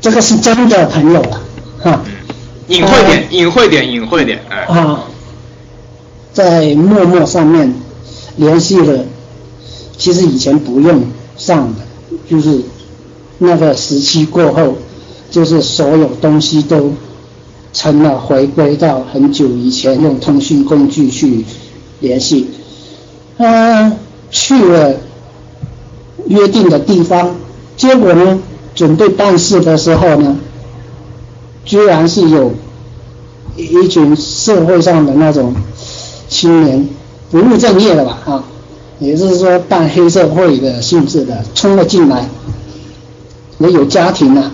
[0.00, 1.40] 这个是真的朋友了，
[1.82, 2.02] 哈。
[2.68, 4.62] 隐晦点，隐晦点，隐晦点，哎。
[4.62, 5.04] 啊，
[6.32, 7.74] 在陌陌上面
[8.36, 9.04] 联系了，
[9.96, 11.04] 其实以前不用
[11.36, 11.80] 上的，
[12.28, 12.60] 就是
[13.38, 14.76] 那个时期过后，
[15.30, 16.92] 就是所有东西都
[17.72, 21.44] 成了回归到很久以前用通讯工具去
[22.00, 22.48] 联系。
[23.38, 23.92] 他
[24.30, 24.94] 去了
[26.26, 27.34] 约定的地方，
[27.76, 28.40] 结果呢，
[28.74, 30.38] 准备办事的时候呢。
[31.64, 32.52] 居然是有
[33.56, 35.52] 一群社会上的那种
[36.28, 36.88] 青年
[37.28, 38.44] 不务正业的吧啊，
[39.00, 42.28] 也就是说办黑社会的性质的冲了进来，
[43.58, 44.52] 也有家庭啊，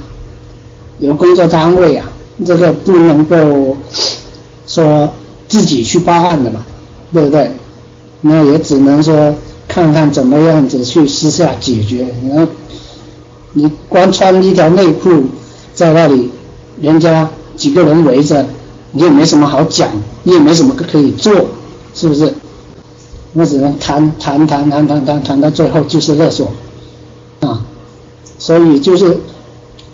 [1.01, 2.11] 有工作单位啊，
[2.47, 3.77] 这个不能够
[4.67, 5.13] 说
[5.49, 6.65] 自己去报案的嘛，
[7.13, 7.51] 对不对？
[8.21, 9.35] 那也只能说
[9.69, 12.07] 看看怎么样子去私下解决。
[12.29, 12.53] 然后，
[13.53, 15.25] 你光穿一条内裤
[15.75, 16.31] 在那里。
[16.81, 18.45] 人家几个人围着，
[18.91, 19.89] 你也没什么好讲，
[20.25, 21.33] 你也没什么可以做，
[21.95, 22.35] 是不是？
[23.35, 26.51] 那只能谈谈谈谈谈谈谈到最后就是勒索，
[27.41, 27.65] 啊，
[28.37, 29.17] 所以就是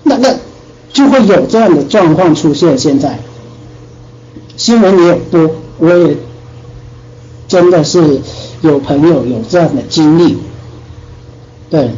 [0.04, 0.34] 那那
[0.92, 2.78] 就会有这样的状况出现。
[2.78, 3.18] 现在
[4.56, 6.16] 新闻也有播，我也
[7.48, 8.20] 真的是
[8.60, 10.36] 有朋友有这样的经历，
[11.68, 11.90] 对。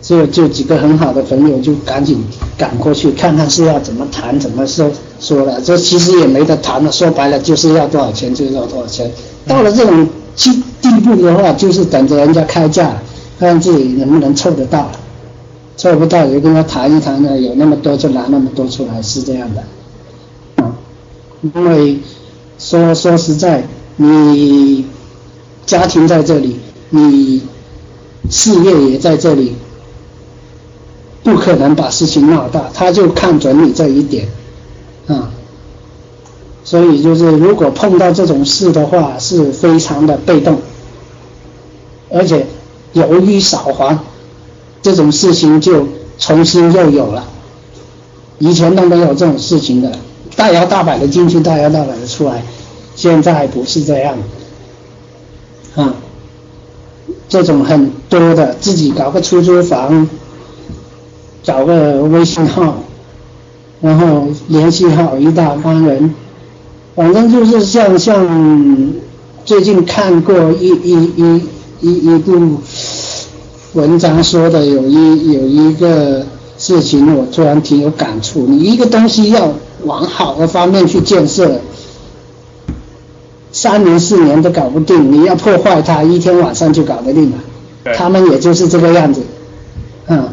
[0.00, 2.22] 就就几个很好的朋友就赶紧
[2.56, 4.88] 赶过去看看是要怎么谈怎么说
[5.18, 9.10] 说了，这其实也没得谈了，说白了就是要多少钱就要多少钱。
[9.44, 12.96] 到了这种地地步的话，就是等着人家开价，
[13.40, 14.88] 看看自己能不能凑得到，
[15.76, 20.62] 凑不到就跟他谈一谈呢，有那么多就拿那么多出来，是这样的。
[20.62, 20.76] 啊，
[21.42, 21.98] 因为
[22.56, 23.64] 说说实在，
[23.96, 24.86] 你
[25.68, 26.56] 家庭在这里，
[26.88, 27.42] 你
[28.30, 29.54] 事业也在这里。
[31.20, 34.26] 不可能把事情闹大，他就看准你这一点，
[35.08, 35.28] 啊，
[36.64, 40.58] 所以就是如果碰到这种事的话，是非常的被动，
[42.10, 42.46] 而且
[42.94, 43.98] 犹豫少还，
[44.80, 45.86] 这种事情就
[46.18, 47.26] 重新又有了，
[48.38, 49.92] 以前都没有这种事情的，
[50.34, 52.42] 大摇大摆的进去，大摇大摆的出来，
[52.96, 54.16] 现在不是这样，
[55.76, 55.94] 啊，
[57.28, 60.08] 这种很多的自己搞个出租房。
[61.40, 62.74] 找个微信号，
[63.80, 66.12] 然后联系好一大帮人，
[66.94, 68.92] 反正就是像像
[69.46, 71.42] 最近看过一一一
[71.80, 72.58] 一一部
[73.72, 76.26] 文章说的，有一有一个
[76.58, 78.40] 事情我突然挺有感触。
[78.46, 79.50] 你一个东西要
[79.84, 81.62] 往好的方面去建设，
[83.60, 87.38] 三年四年都搞不定，你要破坏它，一天晚上就搞得定了。
[87.96, 89.22] 他们也就是这个样子，
[90.06, 90.28] 嗯。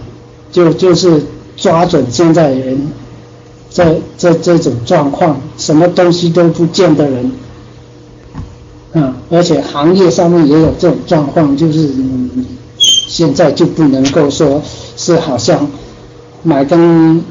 [0.51, 1.21] 就就是
[1.57, 2.77] 抓准现在人
[3.69, 7.31] 这这这种状况，什么东西都不见的人，
[8.93, 11.89] 嗯，而且行业上面也有这种状况，就是
[12.77, 14.61] 现在就不能够说
[14.95, 15.67] 是好像
[16.41, 17.21] 买根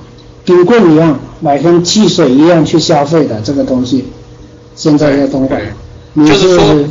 [0.44, 4.04] 冰棍一样，买根汽水一样去消费的这个东西，
[4.76, 5.54] 现在的东西，
[6.16, 6.88] 就是说，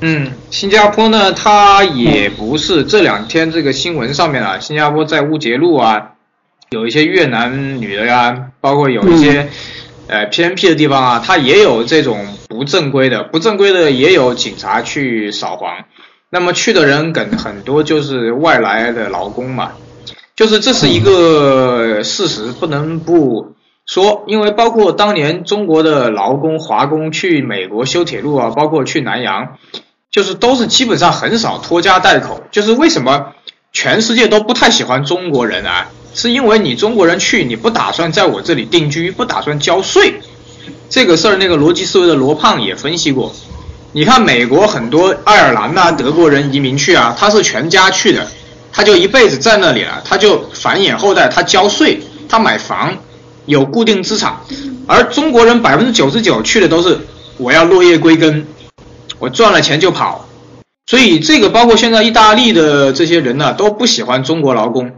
[0.00, 0.32] 嗯。
[0.50, 6.10] 新加坡呢，它也不是这两天这个新闻上面啊，新加坡在乌节路啊，
[6.68, 9.48] 有一些越南女的呀，包括有一些
[10.08, 15.86] 呃偏僻的地方啊，它也有这种不正规的，不正规的也有警察去扫黄。
[16.28, 19.72] 那么去的人跟很多就是外来的劳工嘛，
[20.36, 23.51] 就是这是一个事实，不能不
[23.86, 29.56] 说，因为包括当年中国的劳工华工去美国修铁路啊，包括去南洋。
[30.10, 33.28] 就是都是基本上很少拖家带口，就是为什么
[33.72, 35.88] 全世界都不太喜欢中国人啊？
[36.12, 40.20] 是因为你中国人去，你不打算在我这里定居，不打算交税。
[40.90, 43.34] 这个事儿，那个逻辑思维的罗胖也分析过。
[43.92, 48.28] 你看美国很多爱尔兰呐、德国人移民去啊，他是全家去的，
[48.70, 52.98] 他就一辈子在那里了，他就繁衍后代，他交税，他买房，
[53.46, 54.36] 有固定资产。
[54.86, 56.98] 而中国人百分之九十九去的都是
[57.38, 58.46] 我要落叶归根。
[59.18, 60.26] 我赚了钱就跑，
[60.86, 64.90] 所以这个包括现在意大利的这些人呢，都不喜欢中国劳工，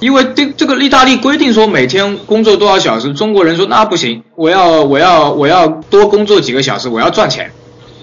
[0.00, 7.52] 因为这这个意大利规定说每天工作多少小时，中国人说那不行，我要我要我要多工作几个小时，我要赚钱，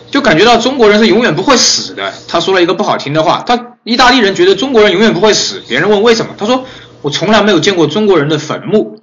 [0.10, 2.14] 就感觉到中国人是永远不会死的。
[2.30, 5.62] 他说了一个不好听的话，他意大利人觉得中国人永远不会死。
[5.68, 6.64] 别人问为什么，他说
[7.02, 9.02] 我从来没有见过中国人的坟墓。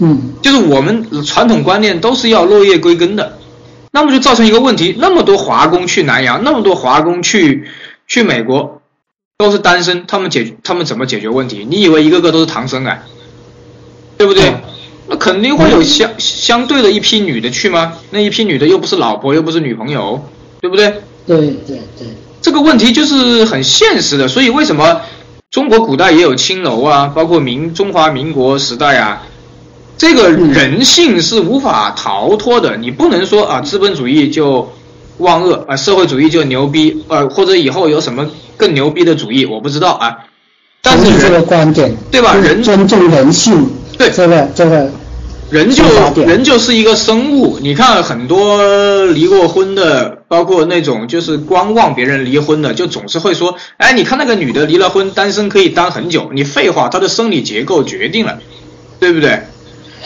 [0.00, 3.38] 嗯，就是我们传统观念都是要落叶归根的，
[3.92, 7.68] 那么就造成一个问题：那么多华工去南洋，那么多华工去
[8.06, 8.82] 去美国，
[9.38, 11.66] 都是单身，他们解他们怎么解决问题？
[11.68, 13.02] 你以为一个个都是唐僧啊？
[14.18, 14.52] 对不对？
[15.08, 17.92] 那肯定会有相相对的一批女的去吗？
[18.10, 20.20] 那一批女的又不是老婆，又不是女朋友，
[20.60, 21.02] 对不对？
[21.26, 22.08] 对对对，
[22.42, 24.26] 这个问题就是很现实的。
[24.26, 25.00] 所以为什么
[25.50, 27.12] 中国古代也有青楼啊？
[27.14, 29.22] 包括民中华民国时代啊？
[29.98, 34.72] 这个人性是无法逃脱的，你不能说啊，资本主义就
[35.18, 38.28] 万恶啊，社会主义就牛逼，呃，或者以后有什么
[38.58, 40.18] 更牛逼的主义，我不知道啊。
[40.82, 42.34] 但是这个观点，对吧？
[42.34, 44.90] 人尊重人性，对这个这个
[45.50, 45.82] 人就
[46.22, 47.58] 人就是一个生物。
[47.60, 56.30] 你看很多离过婚的，包括那种就是观望别人离婚的，就总是会说，哎，你看那个女的离了婚，单身可以当很久。
[56.32, 58.38] 你废话，她的生理结构决定了，
[59.00, 59.40] 对不对？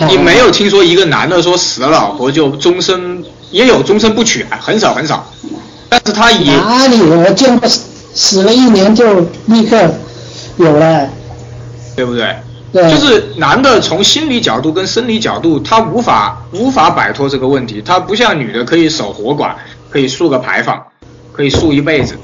[0.09, 5.31] 你没有听说一个男的说死了老婆就终身，也有终身不娶，很少很少。
[5.91, 9.77] 但是他也哪里我见过死了一年就立刻
[10.57, 11.09] 有了，
[11.95, 12.35] 对不对？
[12.73, 17.83] 对，就是男的从心理角度跟生理角度，他无法无法摆脱这个问题。
[17.85, 19.55] 他不像女的可以守活寡，
[19.91, 20.83] 可以竖个牌坊，
[21.33, 22.15] 可以竖一辈子，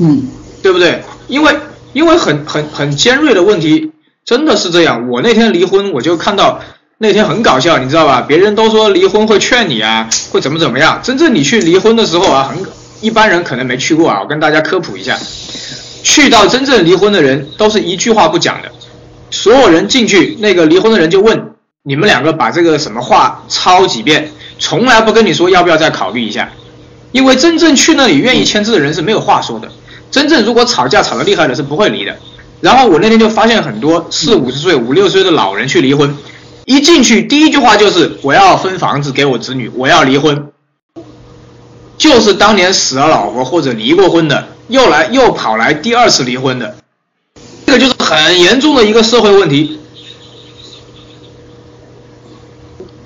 [0.00, 0.26] 嗯，
[0.62, 1.02] 对不对？
[1.28, 1.54] 因为
[1.92, 3.92] 因为很很很尖锐的问题，
[4.24, 5.08] 真的是这样。
[5.08, 6.58] 我那天离婚，我就看到。
[7.02, 8.24] 那天很搞笑，你知道吧？
[8.28, 11.00] 别人都说离婚会劝你啊，会怎么怎么样。
[11.02, 12.64] 真正你去离婚的时候啊，很
[13.00, 14.20] 一般人可能没去过啊。
[14.22, 15.18] 我跟大家科普一下，
[16.04, 18.70] 去到真正离婚的人都是一句话不讲的，
[19.32, 24.30] 所有人进去，那个离婚的人就问你们两个把这个什么话抄几遍，
[24.60, 26.50] 从来不跟你说要不要再考虑一下，
[27.10, 29.68] 因为真正去那里愿意签字的人是没有话说的。
[30.12, 32.14] 真正如果吵架吵得厉害的是不会离的。
[32.60, 36.16] 然后我那天就发现很多四五十岁、五六十岁的老人去离婚。
[36.64, 40.48] 一进去，第一句话就是我要分房子给我子女，我要离婚。
[41.98, 46.76] 就是当年死了老婆或者离过婚的，又来又跑来第二次离婚的，
[47.66, 49.78] 这个就是很严重的一个社会问题。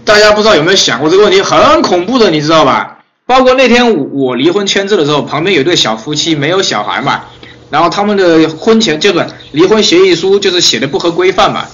[0.05, 1.43] 大家不知道有没有想过这个问题？
[1.43, 2.99] 很恐怖的，你知道吧？
[3.27, 7.25] 包括那天我离婚签字的时候，旁边有对小夫妻，没有小孩嘛，
[7.71, 11.67] 然后他们的婚前这个离婚协议书就是写的不合规范嘛。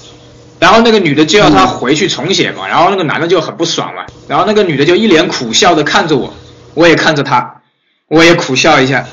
[0.62, 6.32] 然后那个女的就要他回去重写嘛，然后那个男的就很不爽嘛，然后那个女的就一脸苦笑的看着我，
[6.74, 7.62] 我也看着他，
[8.06, 9.04] 我也苦笑一下，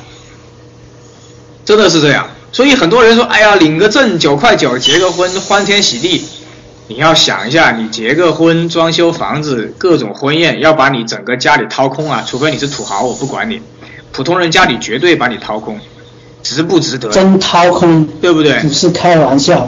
[1.66, 2.28] 真的是这样。
[2.52, 6.24] 所以很多人说，哎呀，领个证九块九结个婚，欢天喜地。
[6.88, 12.24] 你要想一下，你结个婚，装修房子，各种婚宴，要把你整个家里掏空啊！
[12.28, 13.60] 除非你是土豪，我不管你，
[14.12, 15.80] 普通人家里绝对把你掏空，
[16.43, 17.10] 值不值得？
[17.10, 18.60] 真掏空，对不对？
[18.62, 19.68] 不是开玩笑。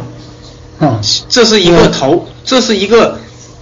[1.30, 3.18] 这是一个投，这是一个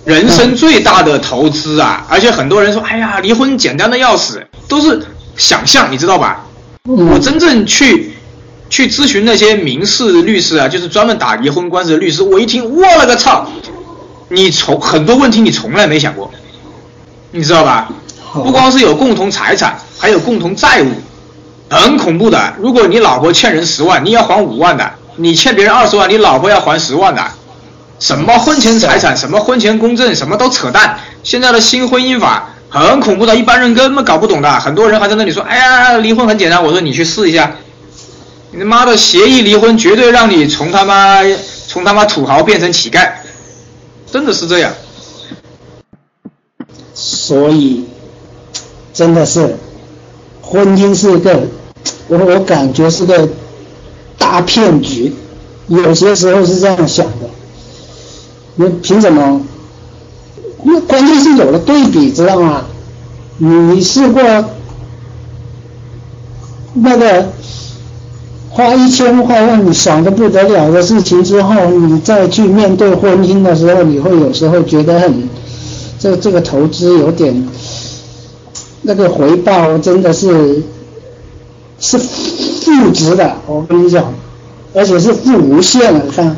[0.05, 2.05] 人生最大的投资啊！
[2.09, 5.01] 而且很多人说，哎呀，离婚简单的要死，都是
[5.35, 6.45] 想象，你知道吧？
[6.85, 8.13] 我真正去
[8.69, 13.45] 去咨询那些民事律师啊，就是专门打离婚官司的律师，我一听，我了个操！
[14.29, 16.31] 你从很多问题你从来没想过，
[17.31, 17.89] 你知道吧？
[18.31, 20.87] 不光是有共同财产，还有共同债务，
[21.69, 22.53] 很恐怖的。
[22.59, 24.89] 如果你老婆欠人十万，你要还五万的。
[25.21, 27.21] 你欠别人二十万，你老婆要还十万的，
[27.99, 30.97] 什么婚前财产，什么婚前公证，什么都扯淡。
[31.23, 34.49] 现在的新婚姻法很恐怖的，一般人根本搞不懂的。
[34.61, 36.63] 很多人还在那里说，哎呀，离婚很简单。
[36.63, 37.51] 我说你去试一下，
[38.51, 41.19] 你他妈的协议离婚绝对让你从他妈
[41.67, 43.09] 从他妈土豪变成乞丐，
[44.09, 44.71] 真的是这样。
[46.93, 47.83] 所以，
[48.93, 49.57] 真的是，
[50.41, 51.41] 婚姻是个，
[52.07, 53.27] 我我感觉是个。
[54.29, 55.11] 大骗局，
[55.69, 57.27] 有些时候是这样想的。
[58.57, 59.41] 你凭什么？
[60.61, 62.65] 那关键是有了对比，知道吗？
[63.39, 64.21] 你试过
[66.75, 67.25] 那个
[68.51, 75.27] 花一千块让你爽的不得了的事情之后，你再去面对婚姻的时候，你会有时候觉得很，
[75.97, 77.47] 这这个投资有点，
[78.83, 80.61] 那个回报真的是
[81.79, 81.99] 是。
[82.59, 84.13] 负值的，我跟你讲，
[84.75, 86.37] 而且是负无限的，你看。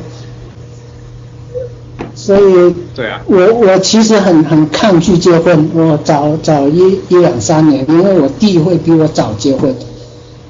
[2.15, 9.75] 所以，对啊，我我其实很很抗拒结婚，我早早一一两三年，因为我弟会比我早结婚，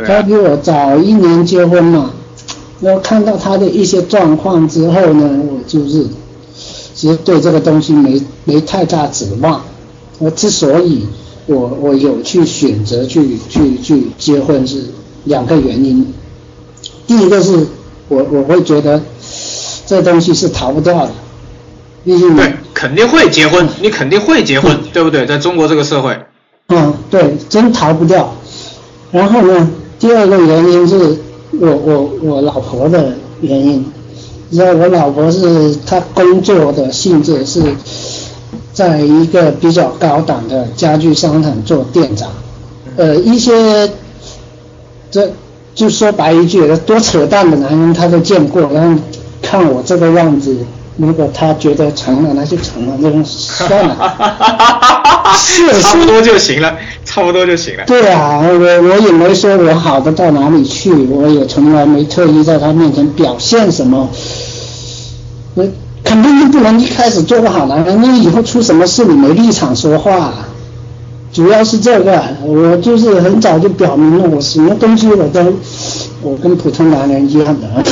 [0.05, 2.11] 他比我早一年结婚嘛，
[2.81, 6.05] 然后看到他的一些状况之后呢，我就是
[6.93, 9.61] 其实对这个东西没没太大指望。
[10.19, 11.07] 我之所以
[11.53, 14.85] 我我有去选择去去去结婚是
[15.25, 16.13] 两个原因，
[17.05, 17.67] 第一个是
[18.07, 19.01] 我我会觉得
[19.85, 21.11] 这东西是逃不掉的，
[22.05, 25.25] 毕竟对，肯定会结婚，你肯定会结婚，对不对？
[25.25, 26.17] 在中国这个社会，
[26.69, 28.33] 嗯，对，真逃不掉。
[29.11, 31.17] 然后呢，第二个原因是
[31.59, 33.85] 我我我老婆的原因，
[34.49, 37.61] 你知道我老婆是她工作的性质是
[38.82, 42.29] 在一个比较高档的家具商场做店长，
[42.97, 43.88] 呃，一些
[45.11, 45.32] 这
[45.75, 48.99] 就说白一句，多扯淡的男人他都见过，然后
[49.39, 50.65] 看我这个样子，
[50.97, 55.36] 如果他觉得成了，那就成了，那就算了。
[55.38, 56.75] 是 差不多就行了，
[57.05, 57.84] 差不多就行了。
[57.86, 64.09] 对啊，我我也没说我好的到哪里去，我也从来没特意在他面前表现什么。
[65.53, 65.63] 我
[66.03, 70.33] 肯定就不能一开始做个好男人，因为以后出什么事你没立场说话。
[71.33, 75.41] 主要是这个，我就是很早就表明了，我什么东西我都，
[76.21, 77.83] 我跟普通男人一样的，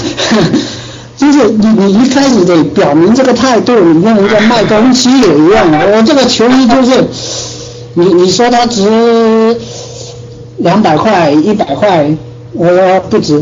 [1.15, 5.65] 就是你你一开始得表明这个态度，你跟人家卖东西也一样。
[5.93, 7.05] 我这个球衣就是，
[7.93, 9.55] 你你说它值
[10.57, 12.13] 两百块、一百块，
[12.51, 13.41] 我不值。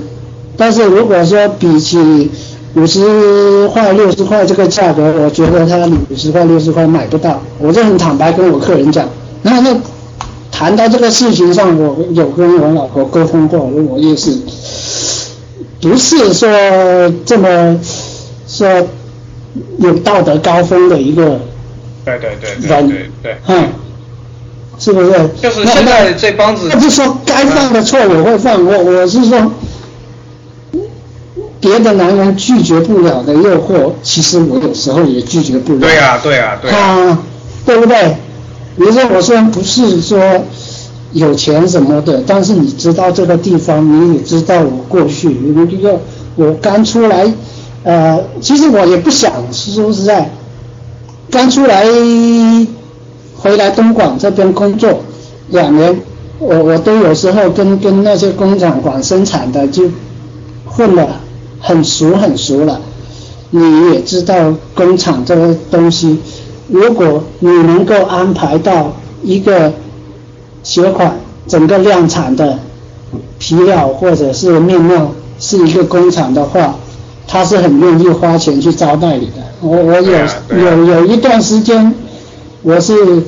[0.56, 2.30] 但是如果说比起
[2.76, 7.42] 五十块、六十块这个价格，我觉得他五十块、六十块买不到。
[7.60, 9.08] 我就很坦白跟我客人讲。
[9.44, 9.76] 然后那
[10.52, 14.32] 谈到这个事情上，我有跟我老婆沟通过，我也是
[15.80, 16.50] 不是说
[17.26, 17.80] 这么
[18.48, 18.68] 说
[19.78, 21.40] 有道德高峰的一个
[22.04, 23.68] 对对对对人，对对，嗯，
[24.80, 25.12] 是不是？
[25.42, 29.40] 就是现在这帮子那不是说该犯的错我会犯，我我是说，
[31.60, 35.80] 别的男人拒绝不了的诱惑，其实我有时候也拒绝不了。
[35.80, 37.20] 对呀对呀对呀，啊，
[37.66, 38.16] 对不对？
[38.78, 40.20] 比如说，我虽然不是说
[41.14, 46.00] 有钱什么的，但是你知道这个地方，你也知道我过去，你这个
[46.36, 47.34] 我刚出来，
[47.84, 50.30] 呃，其实我也不想说实在，
[51.32, 51.84] 刚出来
[53.36, 55.02] 回来东莞这边工作
[55.50, 56.00] 两年，
[56.38, 59.90] 我我都有时候跟跟那些工厂管生产的就
[60.66, 61.20] 混了
[61.60, 62.82] 很熟很熟了。
[63.50, 66.20] 你也知道工厂这个东西，
[66.68, 68.94] 如果你能够安排到
[69.24, 69.72] 一个
[70.64, 72.60] 鞋款整个量产的
[73.40, 76.76] 皮料或者是面料是一个工厂的话，
[77.26, 79.34] 他是很愿意花钱去招待你的。
[79.62, 81.94] 我我有啊啊有有一段时间，
[82.64, 83.24] 我是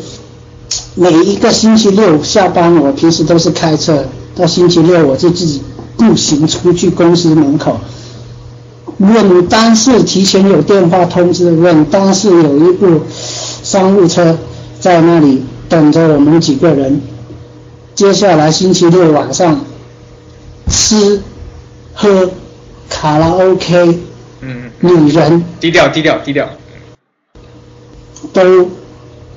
[0.96, 4.04] 每一个星期六下班，我平时都是开车，
[4.36, 5.62] 到星期六我就自己
[5.96, 7.80] 步行出去公司门口。
[9.00, 13.02] 稳当是提前有电话通知，问当是有一部
[13.64, 14.38] 商务车
[14.80, 17.02] 在那里等着我们几个人。
[17.96, 19.62] 接下来星期六晚上
[20.68, 21.22] 吃
[21.94, 22.30] 喝
[22.90, 24.00] 卡拉 OK，
[24.42, 26.48] 嗯，女人低调低调低调，
[28.34, 28.70] 都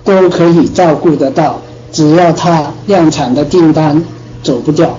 [0.05, 1.61] 都可以照顾得到，
[1.93, 4.05] 只要他量产的订单
[4.43, 4.99] 走不掉。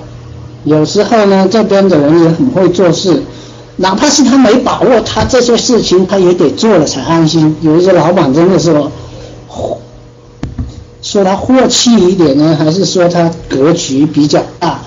[0.65, 3.23] 有时候呢，这边的人也很会做事，
[3.77, 7.55] 哪怕是他没把握，他这些事情他也得做了才安心。
[7.61, 8.71] 有一些老板真的是，
[11.01, 14.79] 说他阔气一点呢，还是说他格局比较大，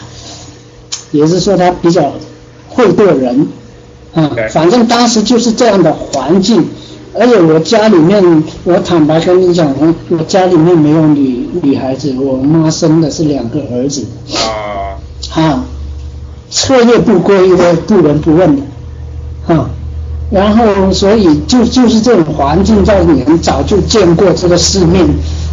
[1.10, 2.12] 也是说他比较
[2.68, 3.48] 会做人，
[4.14, 6.64] 啊对，反正当时就是这样的环境。
[7.18, 15.64] 而且我家里面，我坦白跟你讲，我我家里面没有女女孩子，我妈生的是两个儿子，啊，哈，
[16.50, 18.62] 彻夜不归的，不闻不问的，
[19.46, 19.70] 啊，
[20.30, 25.06] 然后所以就就是这种环境，在你们早就见过这个世面，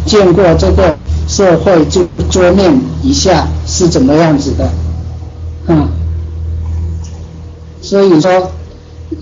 [0.04, 0.96] 见过这个
[1.28, 4.68] 社会就桌面以下是怎么样子的，
[5.68, 5.88] 嗯，
[7.80, 8.50] 所以说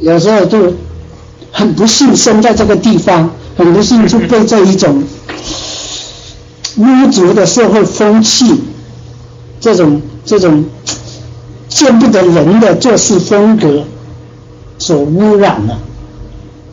[0.00, 0.72] 有时候就
[1.52, 5.04] 很不幸生在这个地方，很不幸就被这一种
[6.78, 8.62] 污浊的社会风气，
[9.60, 10.64] 这种这种
[11.68, 13.84] 见不得人的做事风格
[14.82, 15.78] 所污染了。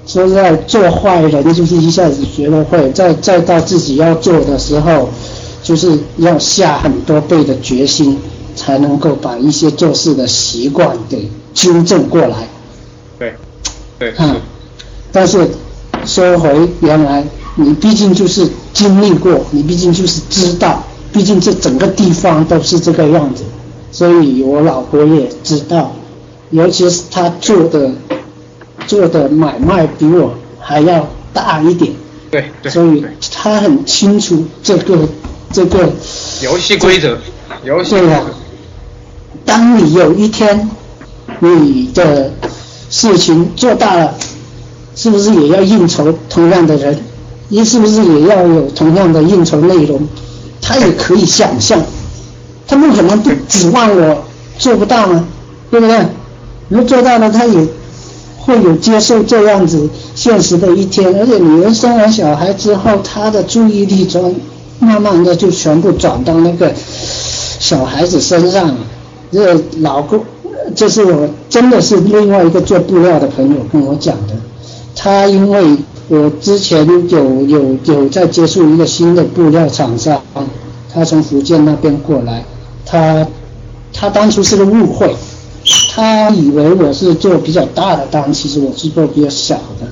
[0.07, 5.07] 说实在，做坏人就是一下子学了会，再再到自己要做的时候，
[5.61, 8.17] 就是要下很多倍的决心，
[8.55, 12.47] 才能够把一些做事的习惯给纠正过来。
[13.19, 13.35] 对
[13.99, 14.37] 对嗯，
[15.11, 15.47] 但是
[16.07, 20.81] 说回原来，你毕竟就是经历过，你毕竟就是知道，
[21.13, 23.43] 毕竟这整个地方都是这个样子，
[23.91, 25.91] 所以我老婆也知道，
[26.51, 27.91] 尤其是他做的
[28.87, 31.91] 做的买卖比我还要大一点，
[32.31, 35.07] 对对，所以他很清楚这个
[35.51, 35.89] 这个
[36.41, 37.17] 游戏规则，
[37.63, 38.23] 游戏对呀、
[39.45, 40.69] 当你有一天
[41.39, 42.31] 你的
[42.89, 44.15] 事情做大了，
[44.95, 46.99] 是不是也要应酬同样的人？
[47.49, 50.07] 你是不是也要有同样的应酬内容？
[50.61, 51.81] 他也可以想象，
[52.67, 54.23] 他不可能不指望我
[54.57, 55.25] 做不到啊，
[55.71, 55.99] 对不对？
[56.69, 57.67] 如果做到了，他也
[58.37, 61.13] 会有接受这样子现实的一天。
[61.19, 64.33] 而且女人生完小孩之后，她的注意力转
[64.79, 68.77] 慢慢的就全部转到那个小孩子身上了。
[69.31, 70.23] 这老公，
[70.75, 74.33] 这是我真的是另外一个做布料的朋友跟我讲的。
[74.95, 80.21] 他因为我之前有有有在接触一个新的布料厂商，
[80.93, 82.43] 他从福建那边过来，
[82.85, 83.25] 他
[83.93, 85.15] 他当初是个误会，
[85.91, 89.87] 他以为我是做比较大的单，其实我是做比较小的，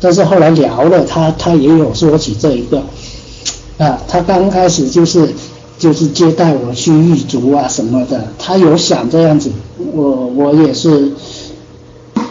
[0.00, 2.82] 但是后来聊了，他他也有说起这一个，
[3.78, 5.28] 啊，他刚开始就是
[5.78, 9.50] 就是接待我去狱卒啊什么的，他有想这样子，
[9.92, 11.12] 我我也是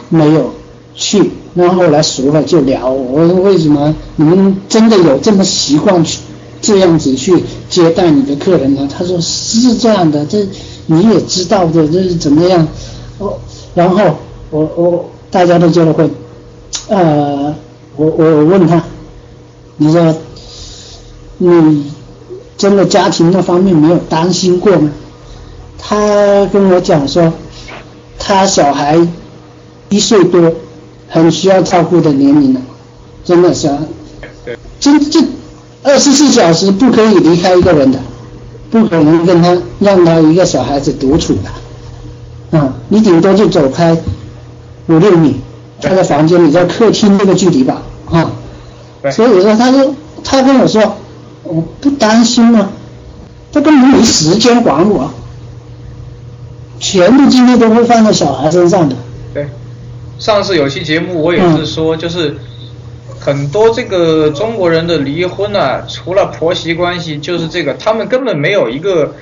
[0.10, 0.52] 没有
[0.94, 6.20] 去，那后来熟了就聊，我说为什么你们真的有这么习惯去
[6.62, 8.90] 这样子去接待你的客人呢？
[8.92, 10.46] 他说是这样的，这
[10.88, 12.68] 你也知道的，这是怎么样？
[13.20, 13.38] 哦，
[13.74, 14.16] 然后
[14.50, 16.10] 我我大家都觉得会，
[16.90, 17.54] 呃，
[17.96, 18.84] 我我问他，
[19.78, 20.16] 你说
[21.38, 21.92] 你
[22.58, 24.90] 真的家庭那方面没有担心过吗？
[25.78, 27.32] 他跟我讲说，
[28.18, 29.00] 他小孩
[29.90, 30.52] 一岁多，
[31.08, 32.62] 很需要照顾的年龄了，
[33.24, 33.80] 真的是啊，
[34.44, 35.20] 对，这这
[35.84, 38.00] 二十四小时不可以离开一个人的，
[38.72, 41.50] 不可能跟他让他一个小孩子独处的，
[42.52, 43.98] 啊，你顶多就走开
[44.88, 45.42] 五六米，
[45.82, 48.32] 他的房间你在客厅这个距离吧，啊，
[49.02, 49.94] 对所以说他说
[50.24, 50.96] 他跟我说，
[51.44, 52.70] 我不担心吗？
[53.52, 55.10] 他根本没时间管我，
[56.80, 58.96] 全部精力都会放在小孩身上的。
[59.34, 59.48] 对，
[60.20, 62.36] 上次有期节目我也是说，就是
[63.20, 69.14] 很多这个中国人的离婚啊，除了婆媳关系，就是这个他们根本没有一个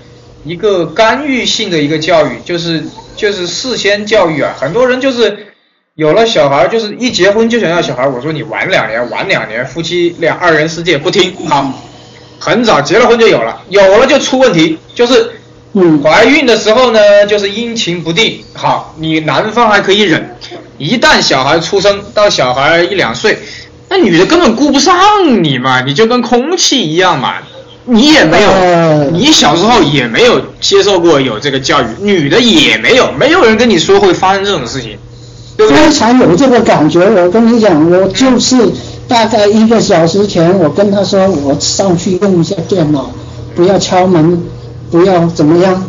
[0.43, 2.83] 一个干预性的一个教育，就是
[3.15, 5.47] 就是事先教育啊，很多人就是
[5.95, 11.71] 有了小孩，就是一结婚就想要小孩，我说你晚两年，晚两年，夫妻俩二人世界不听，好，
[12.39, 15.31] 很早结了婚就有了，有了就出问题，就是。
[15.75, 18.43] 嗯怀孕的时候呢，就是阴晴不定。
[18.53, 20.37] 好，你男方还可以忍，
[20.77, 23.39] 一旦小孩出生到小孩一两岁，
[23.89, 24.95] 那女的根本顾不上
[25.43, 27.37] 你嘛，你就跟空气一样嘛。
[27.85, 34.97] 你也没有，呃你小时候也没有接受过有这个教育，女的也没有，没有人跟你说会发生这种事情，
[35.57, 35.91] 对不对非？
[35.93, 36.99] 常有这个感觉。
[37.01, 38.71] 我跟你讲，我就是
[39.07, 43.11] 大概一个小时前，我跟他说我上去用一下电脑，
[43.55, 44.41] 不要敲门，
[44.89, 45.83] 不要怎么样，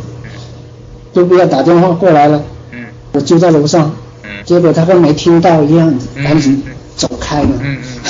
[1.13, 2.43] 都不要打电话过来了。
[2.73, 3.93] 嗯我就在楼上，
[4.25, 6.61] 嗯结果他跟没听到一样，嗯赶紧
[6.97, 8.01] 走开了，嗯嗯，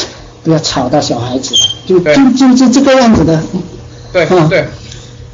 [0.43, 1.55] 不要吵到小孩子，
[1.87, 3.39] 就就就是这个样子的。
[4.15, 4.65] 对嗯对，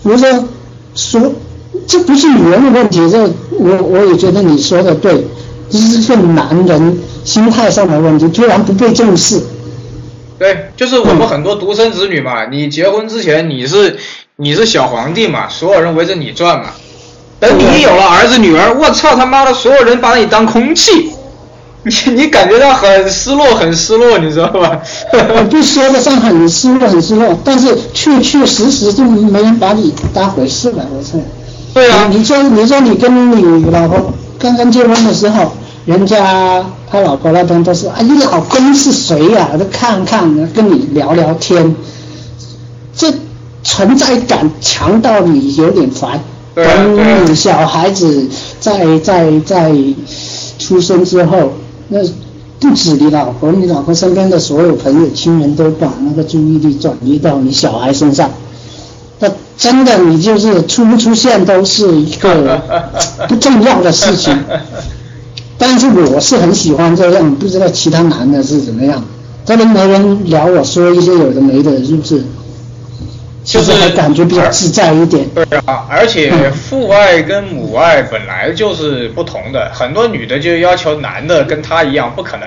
[0.04, 0.48] 我说
[0.94, 1.32] 说
[1.86, 5.22] 这不是女人的问题，这我我也觉得你说的对，
[5.68, 9.42] 这是个男人心态上的问题，突然不被重视。
[10.38, 13.98] 对，就是我们很多独生子女嘛，你结婚之前你是
[14.36, 16.70] 你是小皇帝嘛，所有人围着你转嘛。
[17.38, 21.10] 等你有了儿子女儿，我操他妈的，所有人把你当空气，
[21.82, 24.80] 你 你感觉到很失落，很失落，你知道吧？
[25.12, 31.18] 我不说得上很失落很失落，但是确确实实就没人把你当回事了，我操！
[31.72, 35.52] 对啊你你说你说你跟你老婆刚刚结婚的时候，
[35.86, 41.74] 人家他老婆那边都是啊，你老公是谁呀、都看看，跟你聊聊天，
[42.94, 43.12] 这
[43.62, 46.20] 存在感强到你有点烦。
[46.54, 48.28] 对啊对啊等你小孩子
[48.58, 49.72] 在在在
[50.58, 51.52] 出生之后，
[51.90, 51.98] 那
[52.58, 58.30] 不止你老婆，你老婆身边的所有朋友亲人都把那个注意力转移到你小孩身上。
[59.18, 59.28] 那
[59.58, 62.62] 真的，你就是出不出现都是一个
[63.28, 64.34] 不重要的事情。
[65.58, 69.04] 但是我是很喜欢这样，不知道其他男的是怎么样。
[69.44, 72.22] 这边没人聊我说一些有的没的，是不是？
[73.50, 75.28] 就是感觉比较自在一点。
[75.34, 82.46] 对啊，而且父爱跟母爱本来就是不同的，很多女的就要求男的跟她一样，不可能。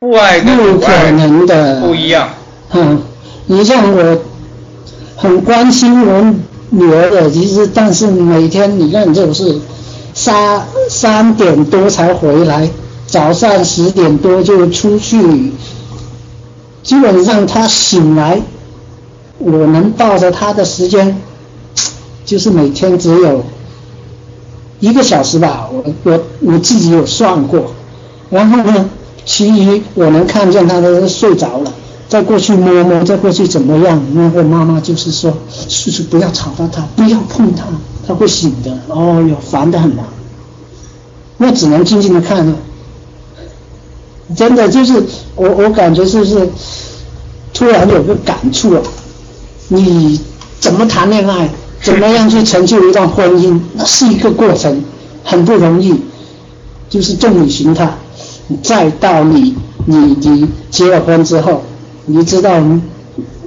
[0.00, 1.80] 父爱跟不可母爱能的。
[1.80, 2.28] 不一样。
[2.72, 3.02] 嗯，
[3.46, 4.18] 你像我
[5.16, 6.34] 很关心我
[6.68, 9.58] 女儿的，其实但是每天你看就是
[10.12, 12.68] 三三点多才回来，
[13.06, 15.52] 早上十点多就出去，
[16.82, 18.38] 基本上她醒来，
[19.38, 21.16] 我能抱着他的时间，
[22.24, 23.44] 就是每天只有
[24.80, 27.72] 一个小时吧，我我我自己有算过，
[28.30, 28.90] 然后呢，
[29.24, 31.72] 其余我能看见他都睡着了。
[32.08, 34.02] 再过去摸摸，再过去怎么样？
[34.14, 35.30] 那个妈妈就是说，
[35.68, 37.64] 叔叔不要吵到他，不要碰他，
[38.06, 38.72] 他会醒的。
[38.88, 40.04] 哦哟，烦得很嘛。
[41.36, 42.56] 那只能静静的看了。
[44.34, 45.04] 真的就是
[45.36, 46.48] 我，我感觉就是
[47.52, 48.82] 突然有个感触啊。
[49.68, 50.20] 你
[50.58, 51.48] 怎么谈恋爱？
[51.80, 53.60] 怎么样去成就一段婚姻？
[53.74, 54.82] 那是一个过程，
[55.22, 55.94] 很不容易。
[56.90, 57.92] 就是重女轻他，
[58.62, 59.54] 再到你
[59.84, 61.62] 你你结了婚之后。
[62.06, 62.60] 你知道，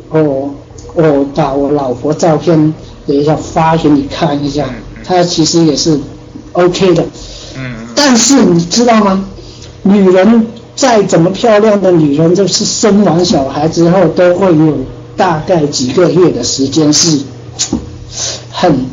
[0.09, 0.53] 我
[0.93, 2.73] 我把我老婆照片
[3.07, 4.69] 等一下发给你看一下，
[5.03, 5.99] 她其实也是
[6.53, 7.03] OK 的。
[7.57, 7.87] 嗯。
[7.95, 9.25] 但是你知道吗？
[9.83, 10.45] 女人
[10.75, 14.77] 再怎么漂亮的女人，就是生完小孩之后都会有
[15.21, 17.19] 大概几个月的时间是
[18.51, 18.87] 很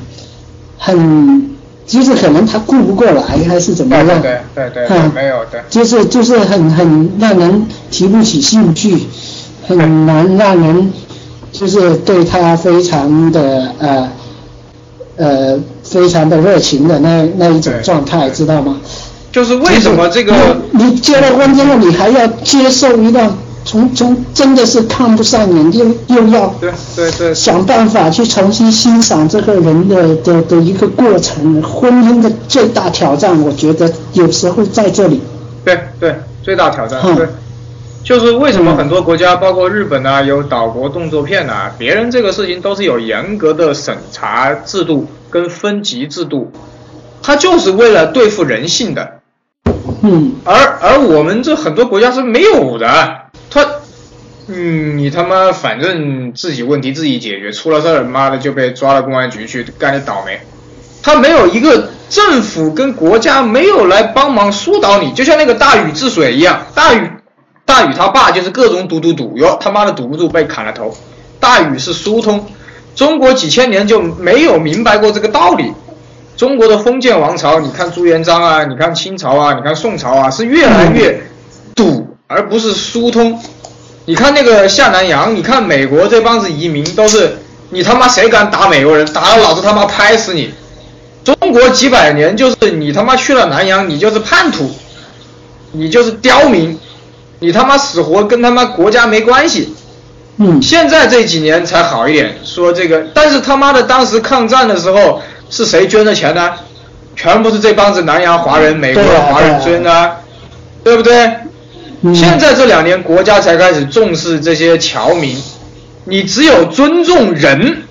[0.76, 1.48] 很，
[1.86, 4.06] 就是可能他顾不过来还是怎么样？
[4.20, 5.64] 对对对对，没有的。
[5.70, 9.06] 就是就是很很让人提不起兴趣。
[9.66, 10.92] 很难让人
[11.52, 14.08] 就是对他非常的呃
[15.16, 18.78] 呃非常的热情的那那一种状态，知道吗？
[19.30, 20.34] 就是为什么这个
[20.72, 23.30] 你结了婚之后，你还要接受一段
[23.64, 25.86] 从从真的是看不上眼，又
[26.16, 31.62] 又要对对对想办法去重新欣赏这个人的的的一个过程。
[31.62, 35.20] 婚姻的最大挑战，我觉得有时候在这里。
[35.64, 37.28] 对对，最大挑战对。
[38.04, 46.50] 就是为什么很多国家，包括日本啊，有岛国动作片呐，别人这个事情都是有严格的审查制度跟分级制度，
[47.20, 49.20] 他就是为了对付人性的。
[50.02, 50.36] 嗯。
[50.44, 53.27] 而而我们这很多国家是没有的，他，
[54.48, 60.40] 嗯，你他妈反正自己问题自己解决，出了事儿，妈的就被抓到公安局去干你倒霉。
[61.02, 67.10] 他没有一个政府跟国家没有来帮忙疏导你，就像那个大禹治水一样，大禹。
[67.64, 70.96] 大禹他爸就是各种堵堵堵，哟他妈的堵不住被砍了头。
[71.38, 72.46] 大禹是疏通，
[72.94, 75.74] 中国几千年就没有明白过这个道理。
[76.36, 81.20] 中国的封建王朝，你看朱元璋啊，你看清朝啊，你看宋朝啊，是越来越
[81.74, 83.38] 堵，而不是疏通。
[84.08, 87.36] 你看那个下南洋，你看美国这帮子移民都是，
[87.68, 90.50] 你他妈谁敢打美国人，打了老子他妈拍死你。
[91.22, 94.74] 中国几百年就是你他妈去了南洋，你就是叛徒，
[95.72, 96.80] 你就是刁民。
[97.40, 99.74] 你他妈死活跟他妈国家没关系，
[100.38, 106.54] 嗯，现在这几年才好一点，说这个，但是他妈的当时抗战的时候是谁捐的钱呢？
[107.14, 110.16] 全部是这帮子南洋华人、美国的华人捐的，
[110.82, 111.30] 对不对？
[112.14, 115.36] 现在这两年国家才开始重视这些侨民，
[116.04, 117.82] 你只有尊重人，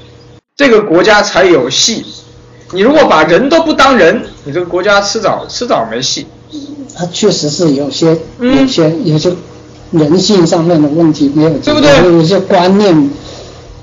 [0.55, 2.05] 这个国家才有戏。
[2.72, 6.26] 你如果把人都不当人，你这个国家迟早迟早没戏。
[6.95, 9.32] 他确实是有些、有些、有些
[9.91, 11.91] 人性上面的问题没有，对不对？
[12.12, 13.10] 有些观念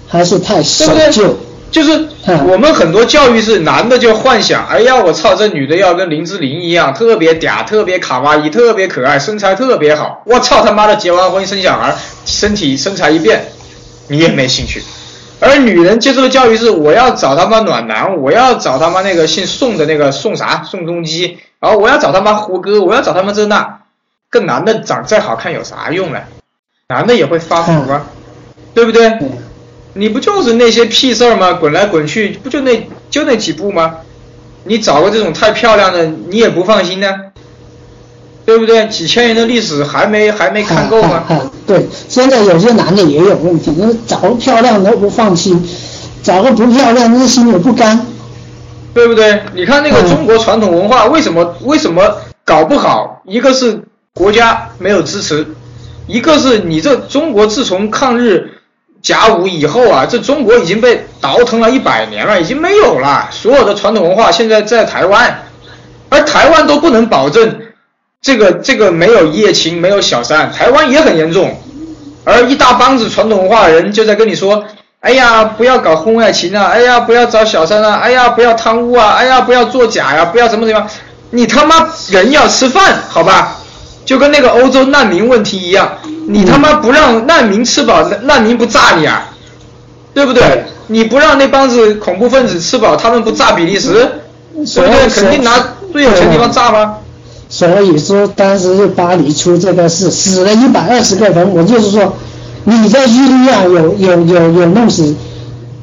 [0.08, 1.36] 还是太守旧。
[1.74, 2.08] 就是
[2.46, 10.22] 我们很多教育是男的就幻想，哎呀，我操，这女的要跟林志玲一样，特别嗲，特别卡哇伊，特别可爱，身材特别好。
[10.24, 11.92] 我操他妈的，结完婚生小孩，
[12.24, 13.46] 身体身材一变，
[14.06, 14.84] 你也没兴趣。
[15.40, 21.38] 而女人接受的教育是，我要找他妈暖男，我要找他妈那个姓宋的那个宋啥宋仲基。
[21.58, 23.80] 然后我要找他妈胡歌，我要找他妈这那，
[24.30, 26.20] 跟男的长再好看有啥用呢？
[26.86, 28.06] 男的也会发福啊，
[28.74, 29.18] 对不对？
[29.94, 31.52] 你不就是那些屁事儿吗？
[31.54, 33.96] 滚来滚去，不就那就那几步吗？
[34.64, 37.14] 你找个这种太漂亮的，你也不放心呢，
[38.44, 38.86] 对不对？
[38.88, 41.24] 几千年的历史还没还没看够吗？
[41.66, 45.62] 对，现在有些男的也有问题，就是找个漂亮的不放心，
[46.22, 48.06] 找个不漂亮那心里不甘。
[48.92, 49.42] 对不对？
[49.54, 53.22] 你看那个中国传统文化为什么为什么搞不好？
[53.26, 53.82] 一个是
[54.14, 55.44] 国家没有支持，
[56.06, 58.52] 一个是你这中国自从抗日
[59.04, 63.28] 甲午以后啊，这中国已经被倒腾了一百年了，已经没有了。
[63.30, 65.44] 所有的传统文化现在在台湾，
[66.08, 67.60] 而台湾都不能保证
[68.20, 71.56] 这个这个没有一夜情，没有小三，台湾也很严重。
[72.24, 74.64] 而一大帮子传统文化人就在跟你说。
[75.00, 76.70] 哎呀，不要搞婚外情啊！
[76.72, 78.00] 哎呀，不要找小三啊！
[78.02, 79.16] 哎呀，不要贪污啊！
[79.18, 80.24] 哎呀，不要作假呀！
[80.24, 80.86] 不要什么什么？
[81.28, 83.58] 你他妈人要吃饭，好吧？
[84.06, 89.30] 就跟那个欧洲难民问题一样，你他妈不让难民吃饱，难民不炸你啊？
[90.12, 90.64] 对不对？
[90.86, 94.08] 你不让那帮子恐怖分子吃饱，他们不炸比利时？
[94.54, 95.08] 对不对？
[95.08, 95.52] 肯定拿
[95.92, 96.96] 最有钱的地方炸吗？
[97.48, 101.48] 所以说当时就巴黎出这个事，死了一百二十个人。
[101.54, 102.16] 我就是说，
[102.64, 105.14] 你在叙利亚有有有有弄死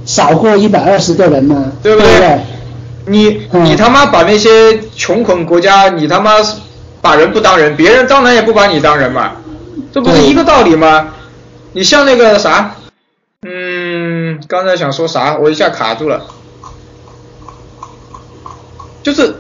[0.06, 1.72] 少过一百二十个人吗？
[1.84, 2.40] 对不对？
[3.06, 6.34] 你你他妈把那些穷困国家，你他妈
[7.02, 9.32] 把人不当人，别人当然也不把你当人嘛，
[9.94, 11.14] 这不是一个道理吗？
[11.74, 12.76] 你像那个啥，
[13.44, 16.26] 嗯，刚才想说啥，我一下卡住了，
[19.04, 19.36] 就是，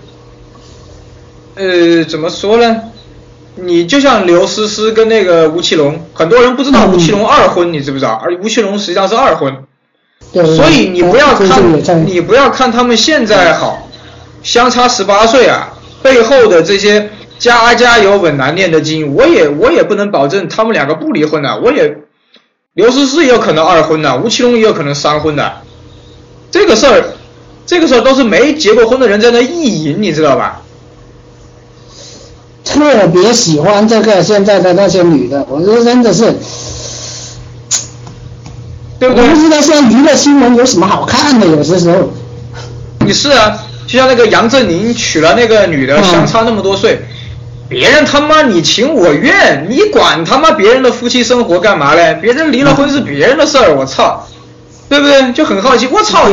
[1.56, 2.84] 呃，怎么说呢？
[3.56, 8.14] 你就像刘诗诗跟那个吴奇隆，很多人不知道吴奇隆二婚，你知不知道？
[8.24, 9.66] 而吴奇隆实际上是二婚。
[10.32, 13.89] 所以你不要看，你不要看他们现在好，
[14.41, 17.11] 相差十八岁啊，背后的这些
[17.42, 21.98] 家家有本难念的经，我也我也不能保证他们两个不离婚的，我也
[22.74, 25.64] 刘诗诗也有可能二婚的，吴奇隆也有可能三婚的，
[26.52, 27.04] 这个事儿，
[27.66, 30.62] 这个事儿都是没结过婚的人在那意淫，你知道吧？
[32.64, 36.36] 特别喜欢这个现在的那些女的，我说真的是。
[39.00, 39.24] 对不对？
[39.24, 42.12] 我不知道现在娱乐新闻有什么好看的，有些时候。
[43.00, 47.02] 你是啊，就像那个杨振宁娶了那个女的，相差那么多岁，
[47.72, 52.19] 别人他妈你情我愿，你管他妈别人的夫妻生活干嘛嘞？
[52.22, 54.28] 别人离了婚是别人的事儿，我操，
[54.89, 55.32] 对不对？
[55.32, 56.28] 就很好奇，我操，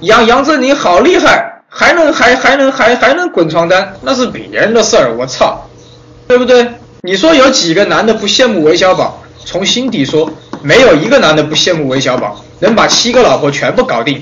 [0.00, 5.70] 杨杨振宁好厉害，还能还还能还还能滚床单，那是别人的事儿，我操，
[6.26, 6.66] 对不对？
[7.02, 9.22] 你说有几个男的不羡慕韦小宝？
[9.44, 10.28] 从心底说。
[10.60, 14.20] 没有一个男的不羡慕韦小宝，能把七个老婆全部搞定。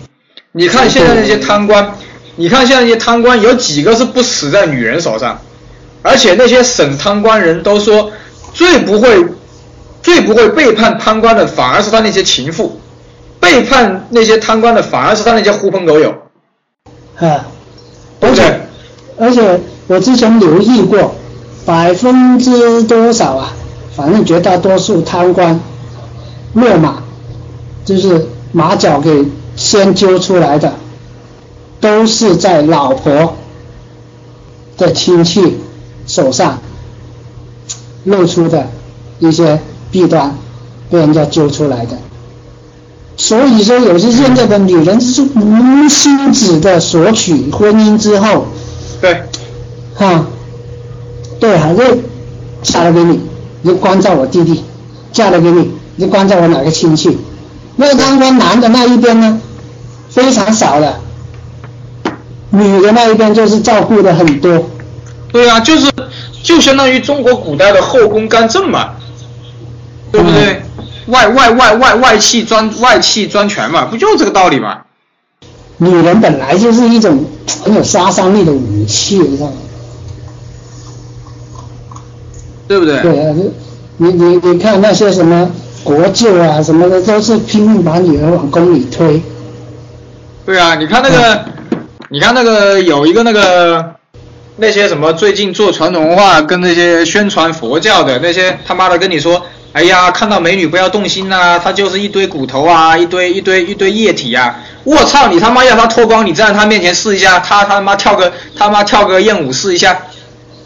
[0.52, 1.94] 你看现在那些贪官，
[2.34, 5.40] 你看现在那些贪官有几个是不死在女人手上？
[6.06, 8.12] 而且那些省贪官人都说，
[8.54, 9.26] 最不会、
[10.04, 12.70] 最不会背叛贪官的，反而是他那些情妇；
[13.40, 16.14] 背叛那些贪官的，反而是他那些狐朋狗友。
[17.18, 17.46] 啊，
[18.20, 18.60] 而且
[19.18, 21.16] 而且我之前留意过，
[21.64, 23.52] 百分之多少啊？
[23.96, 25.58] 反正绝大多数贪官。
[26.54, 27.02] 落马，
[27.84, 29.26] 就是马脚给
[29.56, 30.72] 先揪出来的，
[31.80, 33.36] 都是在老婆
[34.78, 35.58] 的亲戚
[36.06, 36.60] 手上
[38.04, 38.68] 露出的
[39.18, 40.36] 一些弊端，
[40.90, 41.96] 被人家揪出来的。
[43.16, 48.46] 所以说，有些现在的女人就是无心止的索取婚姻之后，
[49.00, 49.22] 对，
[49.94, 50.26] 哈，
[51.40, 51.98] 对，还是
[52.62, 53.20] 嫁了给你，
[53.64, 54.62] 就关照我弟弟，
[55.12, 55.70] 嫁了给你。
[55.98, 57.16] 你关照我哪个亲戚？
[57.76, 59.40] 那当官男的那一边呢，
[60.10, 61.00] 非常少的，
[62.50, 64.62] 女的那一边就是照顾的很多。
[65.36, 65.92] 对啊，就是
[66.42, 68.94] 就相当于中国古代的后宫干政嘛，
[70.10, 70.62] 对不对？
[71.06, 74.78] 外外外外外戚专外戚专权嘛，不就这个道理嘛？
[75.76, 77.24] 女人本来就是一种
[77.62, 79.56] 很有杀伤力的武器，你知道吗？
[82.66, 83.00] 对不对？
[83.02, 83.34] 对啊，
[83.98, 85.50] 你你你看那些什么。
[85.84, 89.22] 国舅啊什么的都是拼命把女儿往宫里推。
[90.44, 91.44] 对啊，你看那个，
[92.08, 93.94] 你看那个有一个那个
[94.58, 104.56] 那些什么最近做传统文化跟那些宣传佛教的那些他妈的跟你说，哎呀，看到美女不要动心呐，她就是一堆骨头啊，一堆一堆一堆液体啊！
[104.84, 110.00] 我操，你他妈要她脱光，你站在她面前试一下，她他妈跳个他妈跳个艳舞试一下，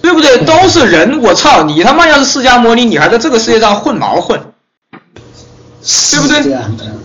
[0.01, 0.39] 对不对？
[0.45, 4.41] 都是人，我操，你他妈要是释迦摩尼，你还在这个世界上混毛混？
[6.13, 6.43] 对不对？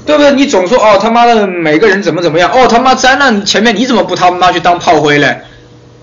[0.05, 0.31] 对不对？
[0.33, 5.41] 你总说哦他妈的每个人怎么怎么样哦他妈灾难前面你怎么不他妈去当炮灰嘞？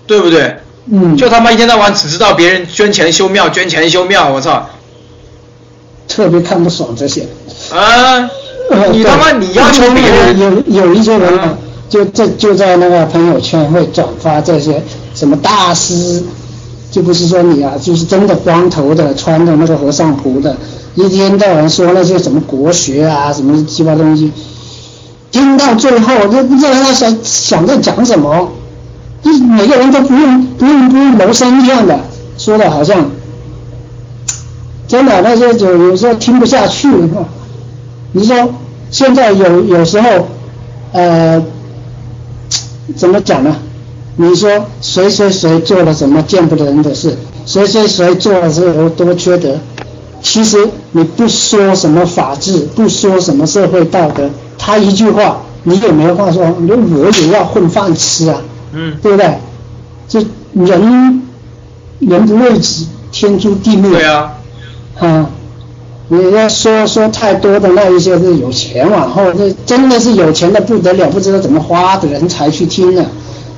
[0.05, 0.57] 对不对？
[0.87, 1.15] 嗯。
[1.17, 4.67] 就他妈一天到晚只知道别人捐钱修庙捐钱修庙，我操！
[6.07, 7.27] 特别看不爽这些。
[7.71, 8.29] 啊！
[8.91, 11.57] 你他妈你要求别人 有有一些人
[11.89, 14.81] 就在就在那个朋友圈会转发这些
[15.13, 16.23] 什么大师，
[16.91, 20.55] 就不是说你啊，就是真的光头的穿的那个和尚服的。
[20.95, 24.31] 一天到晚说那些什么国学啊，什么鸡巴东西，
[25.31, 28.51] 听到最后都不知道他想想在讲什么，
[29.23, 31.99] 就是每个人都不用不用不用谋生一样的，
[32.37, 33.09] 说的好像
[34.87, 36.87] 真的那些就有时候听不下去。
[38.11, 38.53] 你说
[38.91, 40.27] 现在有有时候
[40.91, 41.41] 呃
[42.95, 43.55] 怎么讲呢？
[44.15, 47.17] 你说谁谁谁做了什么见不得人的事，
[47.47, 49.55] 谁谁谁做了之后多缺德。
[50.21, 56.45] 其实你不说什么法治，不说什么社会道德，他一句话，你也没话说。
[56.59, 58.39] 你说我也要混饭吃啊，
[58.73, 59.37] 嗯，对不对？
[60.07, 60.19] 这
[60.53, 61.21] 人
[61.99, 63.89] 人不为己，天诛地灭。
[63.91, 64.33] 对啊，
[64.99, 65.29] 啊，
[66.09, 73.05] 你要说说太多的那一些是有钱往后，这真的是有钱的不得了，不知道怎么花的人才去听呢。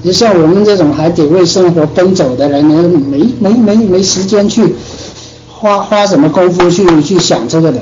[0.04, 4.76] 你像我们这种还得为生活奔走的人呢，没没没没时间去
[5.50, 7.82] 花花什么功夫去去想这个的。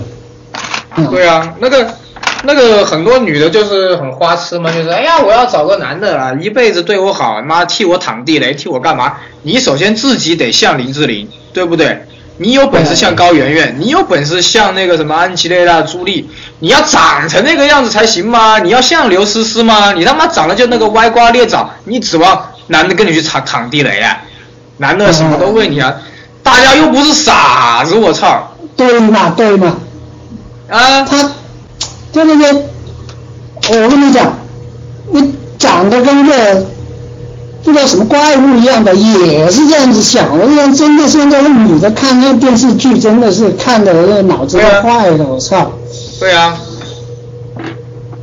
[0.96, 1.86] 嗯对啊，那个
[2.46, 9.14] 那个很多女的就是很花痴嘛，就是哎呀，我要找个男的啊，一辈子对我好，妈替我躺地雷，替我干嘛？
[9.44, 12.06] 你首先自己得像林志玲，对不对？
[12.38, 16.30] 你有本事像高圆圆，你有本事像那个什么安琪丽娜、朱莉，
[16.60, 18.60] 你要长成那个样子才行吗？
[18.60, 19.94] 你要像刘诗诗吗？
[19.94, 24.18] 你他妈长得就那个歪瓜裂枣，你指望男的跟你去躺躺地雷啊？
[24.78, 25.94] 男的什么都为你啊？
[26.42, 28.50] 大家又不是傻子，我操！
[28.76, 29.78] 对嘛对嘛，
[30.68, 31.32] 啊，他
[32.14, 32.62] 就那个，
[33.70, 34.38] 我跟你讲，
[35.12, 36.66] 你长得跟个
[37.64, 40.38] 不知道什么怪物一样的，也是这样子想。
[40.38, 45.72] 我讲真的，现在的女的看那电视剧，真的是看的那脑子都坏了，我操！
[46.20, 46.56] 对啊，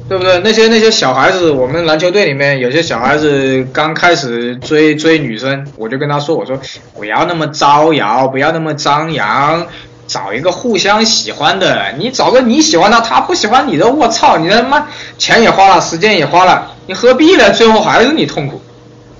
[0.08, 0.40] 对不对？
[0.44, 6.56] 那些那些小孩子，我们篮球队里面有些小孩子刚开始追追女生，我就跟他说，我说
[6.96, 9.66] 不要那么招摇，不要那么张扬，
[10.10, 11.94] 找一个互相喜欢的。
[11.98, 17.52] 你找个你喜欢的，他不喜欢你的，我操，你他妈钱也花了，时间也花了，你何必呢？
[17.52, 18.60] 最后还是你痛苦。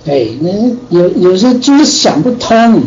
[0.03, 0.49] 对，那
[0.89, 2.83] 有有时候就是想不通，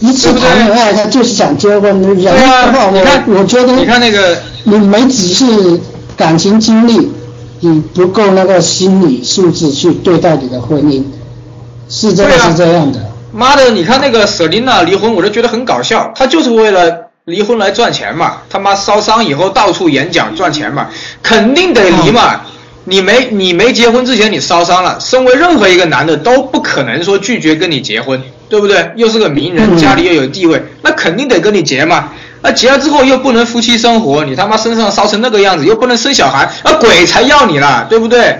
[0.00, 5.80] 一次谈恋爱他就是想结婚，人的对啊话，你看我我觉得你看那个你没仔细
[6.16, 7.12] 感情经历，
[7.60, 11.04] 你不够那个心理素质去对待你的婚姻，
[11.88, 12.98] 是真的对啊是这样的。
[13.32, 20.88] 妈的，你看那个舍琳娜离婚，我就觉得很搞笑，她就是为了离婚来赚钱嘛，他妈烧伤以后到处演讲赚钱嘛，
[21.24, 22.42] 肯定得离嘛。
[22.84, 28.92] 你没你没结婚之前你烧伤了，身为任何一个男的都不可能说拒绝跟你结婚，对不对？
[28.94, 32.10] 又是个名人，嗯家里又有地位，那肯定得跟你结嘛。
[32.42, 38.38] 那结了之后又不能夫妻生活，你他妈身上烧成那个样子，又不能生小孩，那鬼才要你啦，对不对？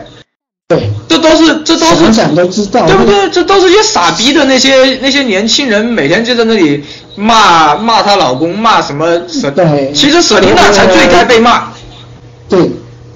[0.68, 3.28] 对，这都是这都是想想都知道，对不对？
[3.30, 6.84] 这都是些傻逼的那些那些年轻人，每天就在那里
[7.16, 9.51] 骂骂她老公，骂什么舍。
[9.51, 11.64] 对其实舍琳娜才最该被骂，
[12.48, 12.70] 对，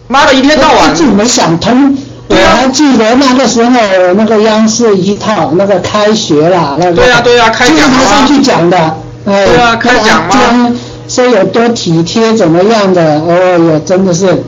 [0.08, 1.04] 妈的一天到晚自。
[1.04, 1.96] 己没想通。
[2.28, 3.70] 我对啊还记得那个时候，
[4.16, 8.78] 那个央视一套那个开学了，那个对啊对啊开讲啊就是他上去讲的，
[9.26, 10.72] 哎，对啊开讲嘛
[11.08, 14.44] 说有多体贴怎么样的，哦哟，真的是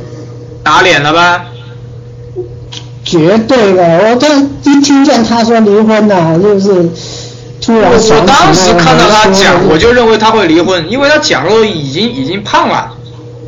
[0.63, 1.47] 打脸了吧？
[3.05, 3.83] 绝对的。
[3.83, 4.29] 我这
[4.71, 6.89] 一听见他说离婚了，就是
[7.65, 12.91] 突然我当时看到他讲，我就就认为他会离婚，因为他讲了已经已经胖了，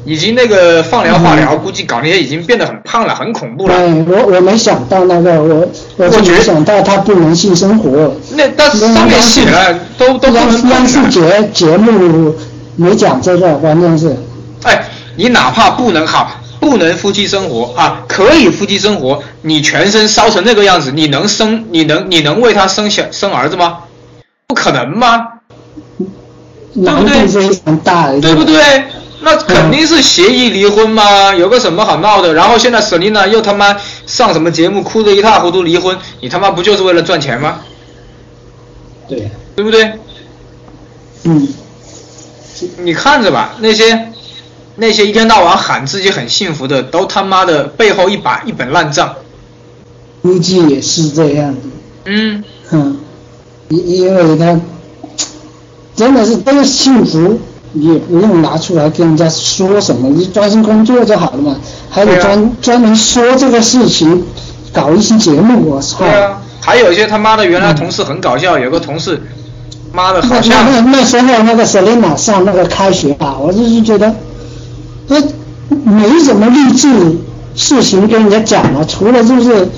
[0.04, 3.74] 已经那个放疗化疗，估计搞那些已经变得很胖了，很恐怖了。
[3.74, 8.14] 哎，我我没想到那个，我我是我觉得没想到他不能性生活。
[8.32, 11.08] 那但是上面写了，都都不能央央视。
[11.08, 12.34] 节节目
[12.76, 14.16] 没讲这个，关键是，
[14.64, 14.84] 哎，
[15.16, 23.78] 你哪怕不能好，不能夫妻生活啊，可以夫妻生活，你全身烧成那个样子，你能生，你能你能为他生小生儿子吗？
[24.46, 25.28] 不可能吗？
[26.74, 28.44] 难度非常大，对不？
[28.44, 28.84] 对？
[29.20, 32.34] 那肯定是协议离婚嘛，有个什么好闹的？
[32.34, 33.74] 然后现在舍丽娜又他妈
[34.06, 37.60] 上什么节目哭得一塌糊涂离婚，你他妈不就是为了赚钱吗？
[39.08, 39.92] 对，对不对？
[41.22, 41.48] 嗯，
[42.78, 44.12] 你看着吧，那些
[44.76, 49.14] 那些一天到晚喊自己很幸福的，都他妈的背后一把一本烂账。
[50.20, 51.60] 估计也是这样的，
[52.06, 52.98] 嗯，嗯，
[53.68, 54.60] 因因为他
[55.96, 57.38] 真的是这个幸福，
[57.74, 61.56] 也不用拿出来跟人家说什么，你专心工作就好了嘛，
[61.90, 64.24] 还得专、专门说这个事情，
[64.72, 65.98] 搞一期节目，我操！
[65.98, 69.20] 对啊，还有一些他妈的原来同事很搞笑，有个同事，
[69.92, 74.14] 妈的好像那那时候那个 Selina 上那个开学吧，我就是觉得，
[75.08, 75.22] 他
[75.84, 77.16] 没什么励志
[77.54, 79.68] 事情跟人家讲了，除了就是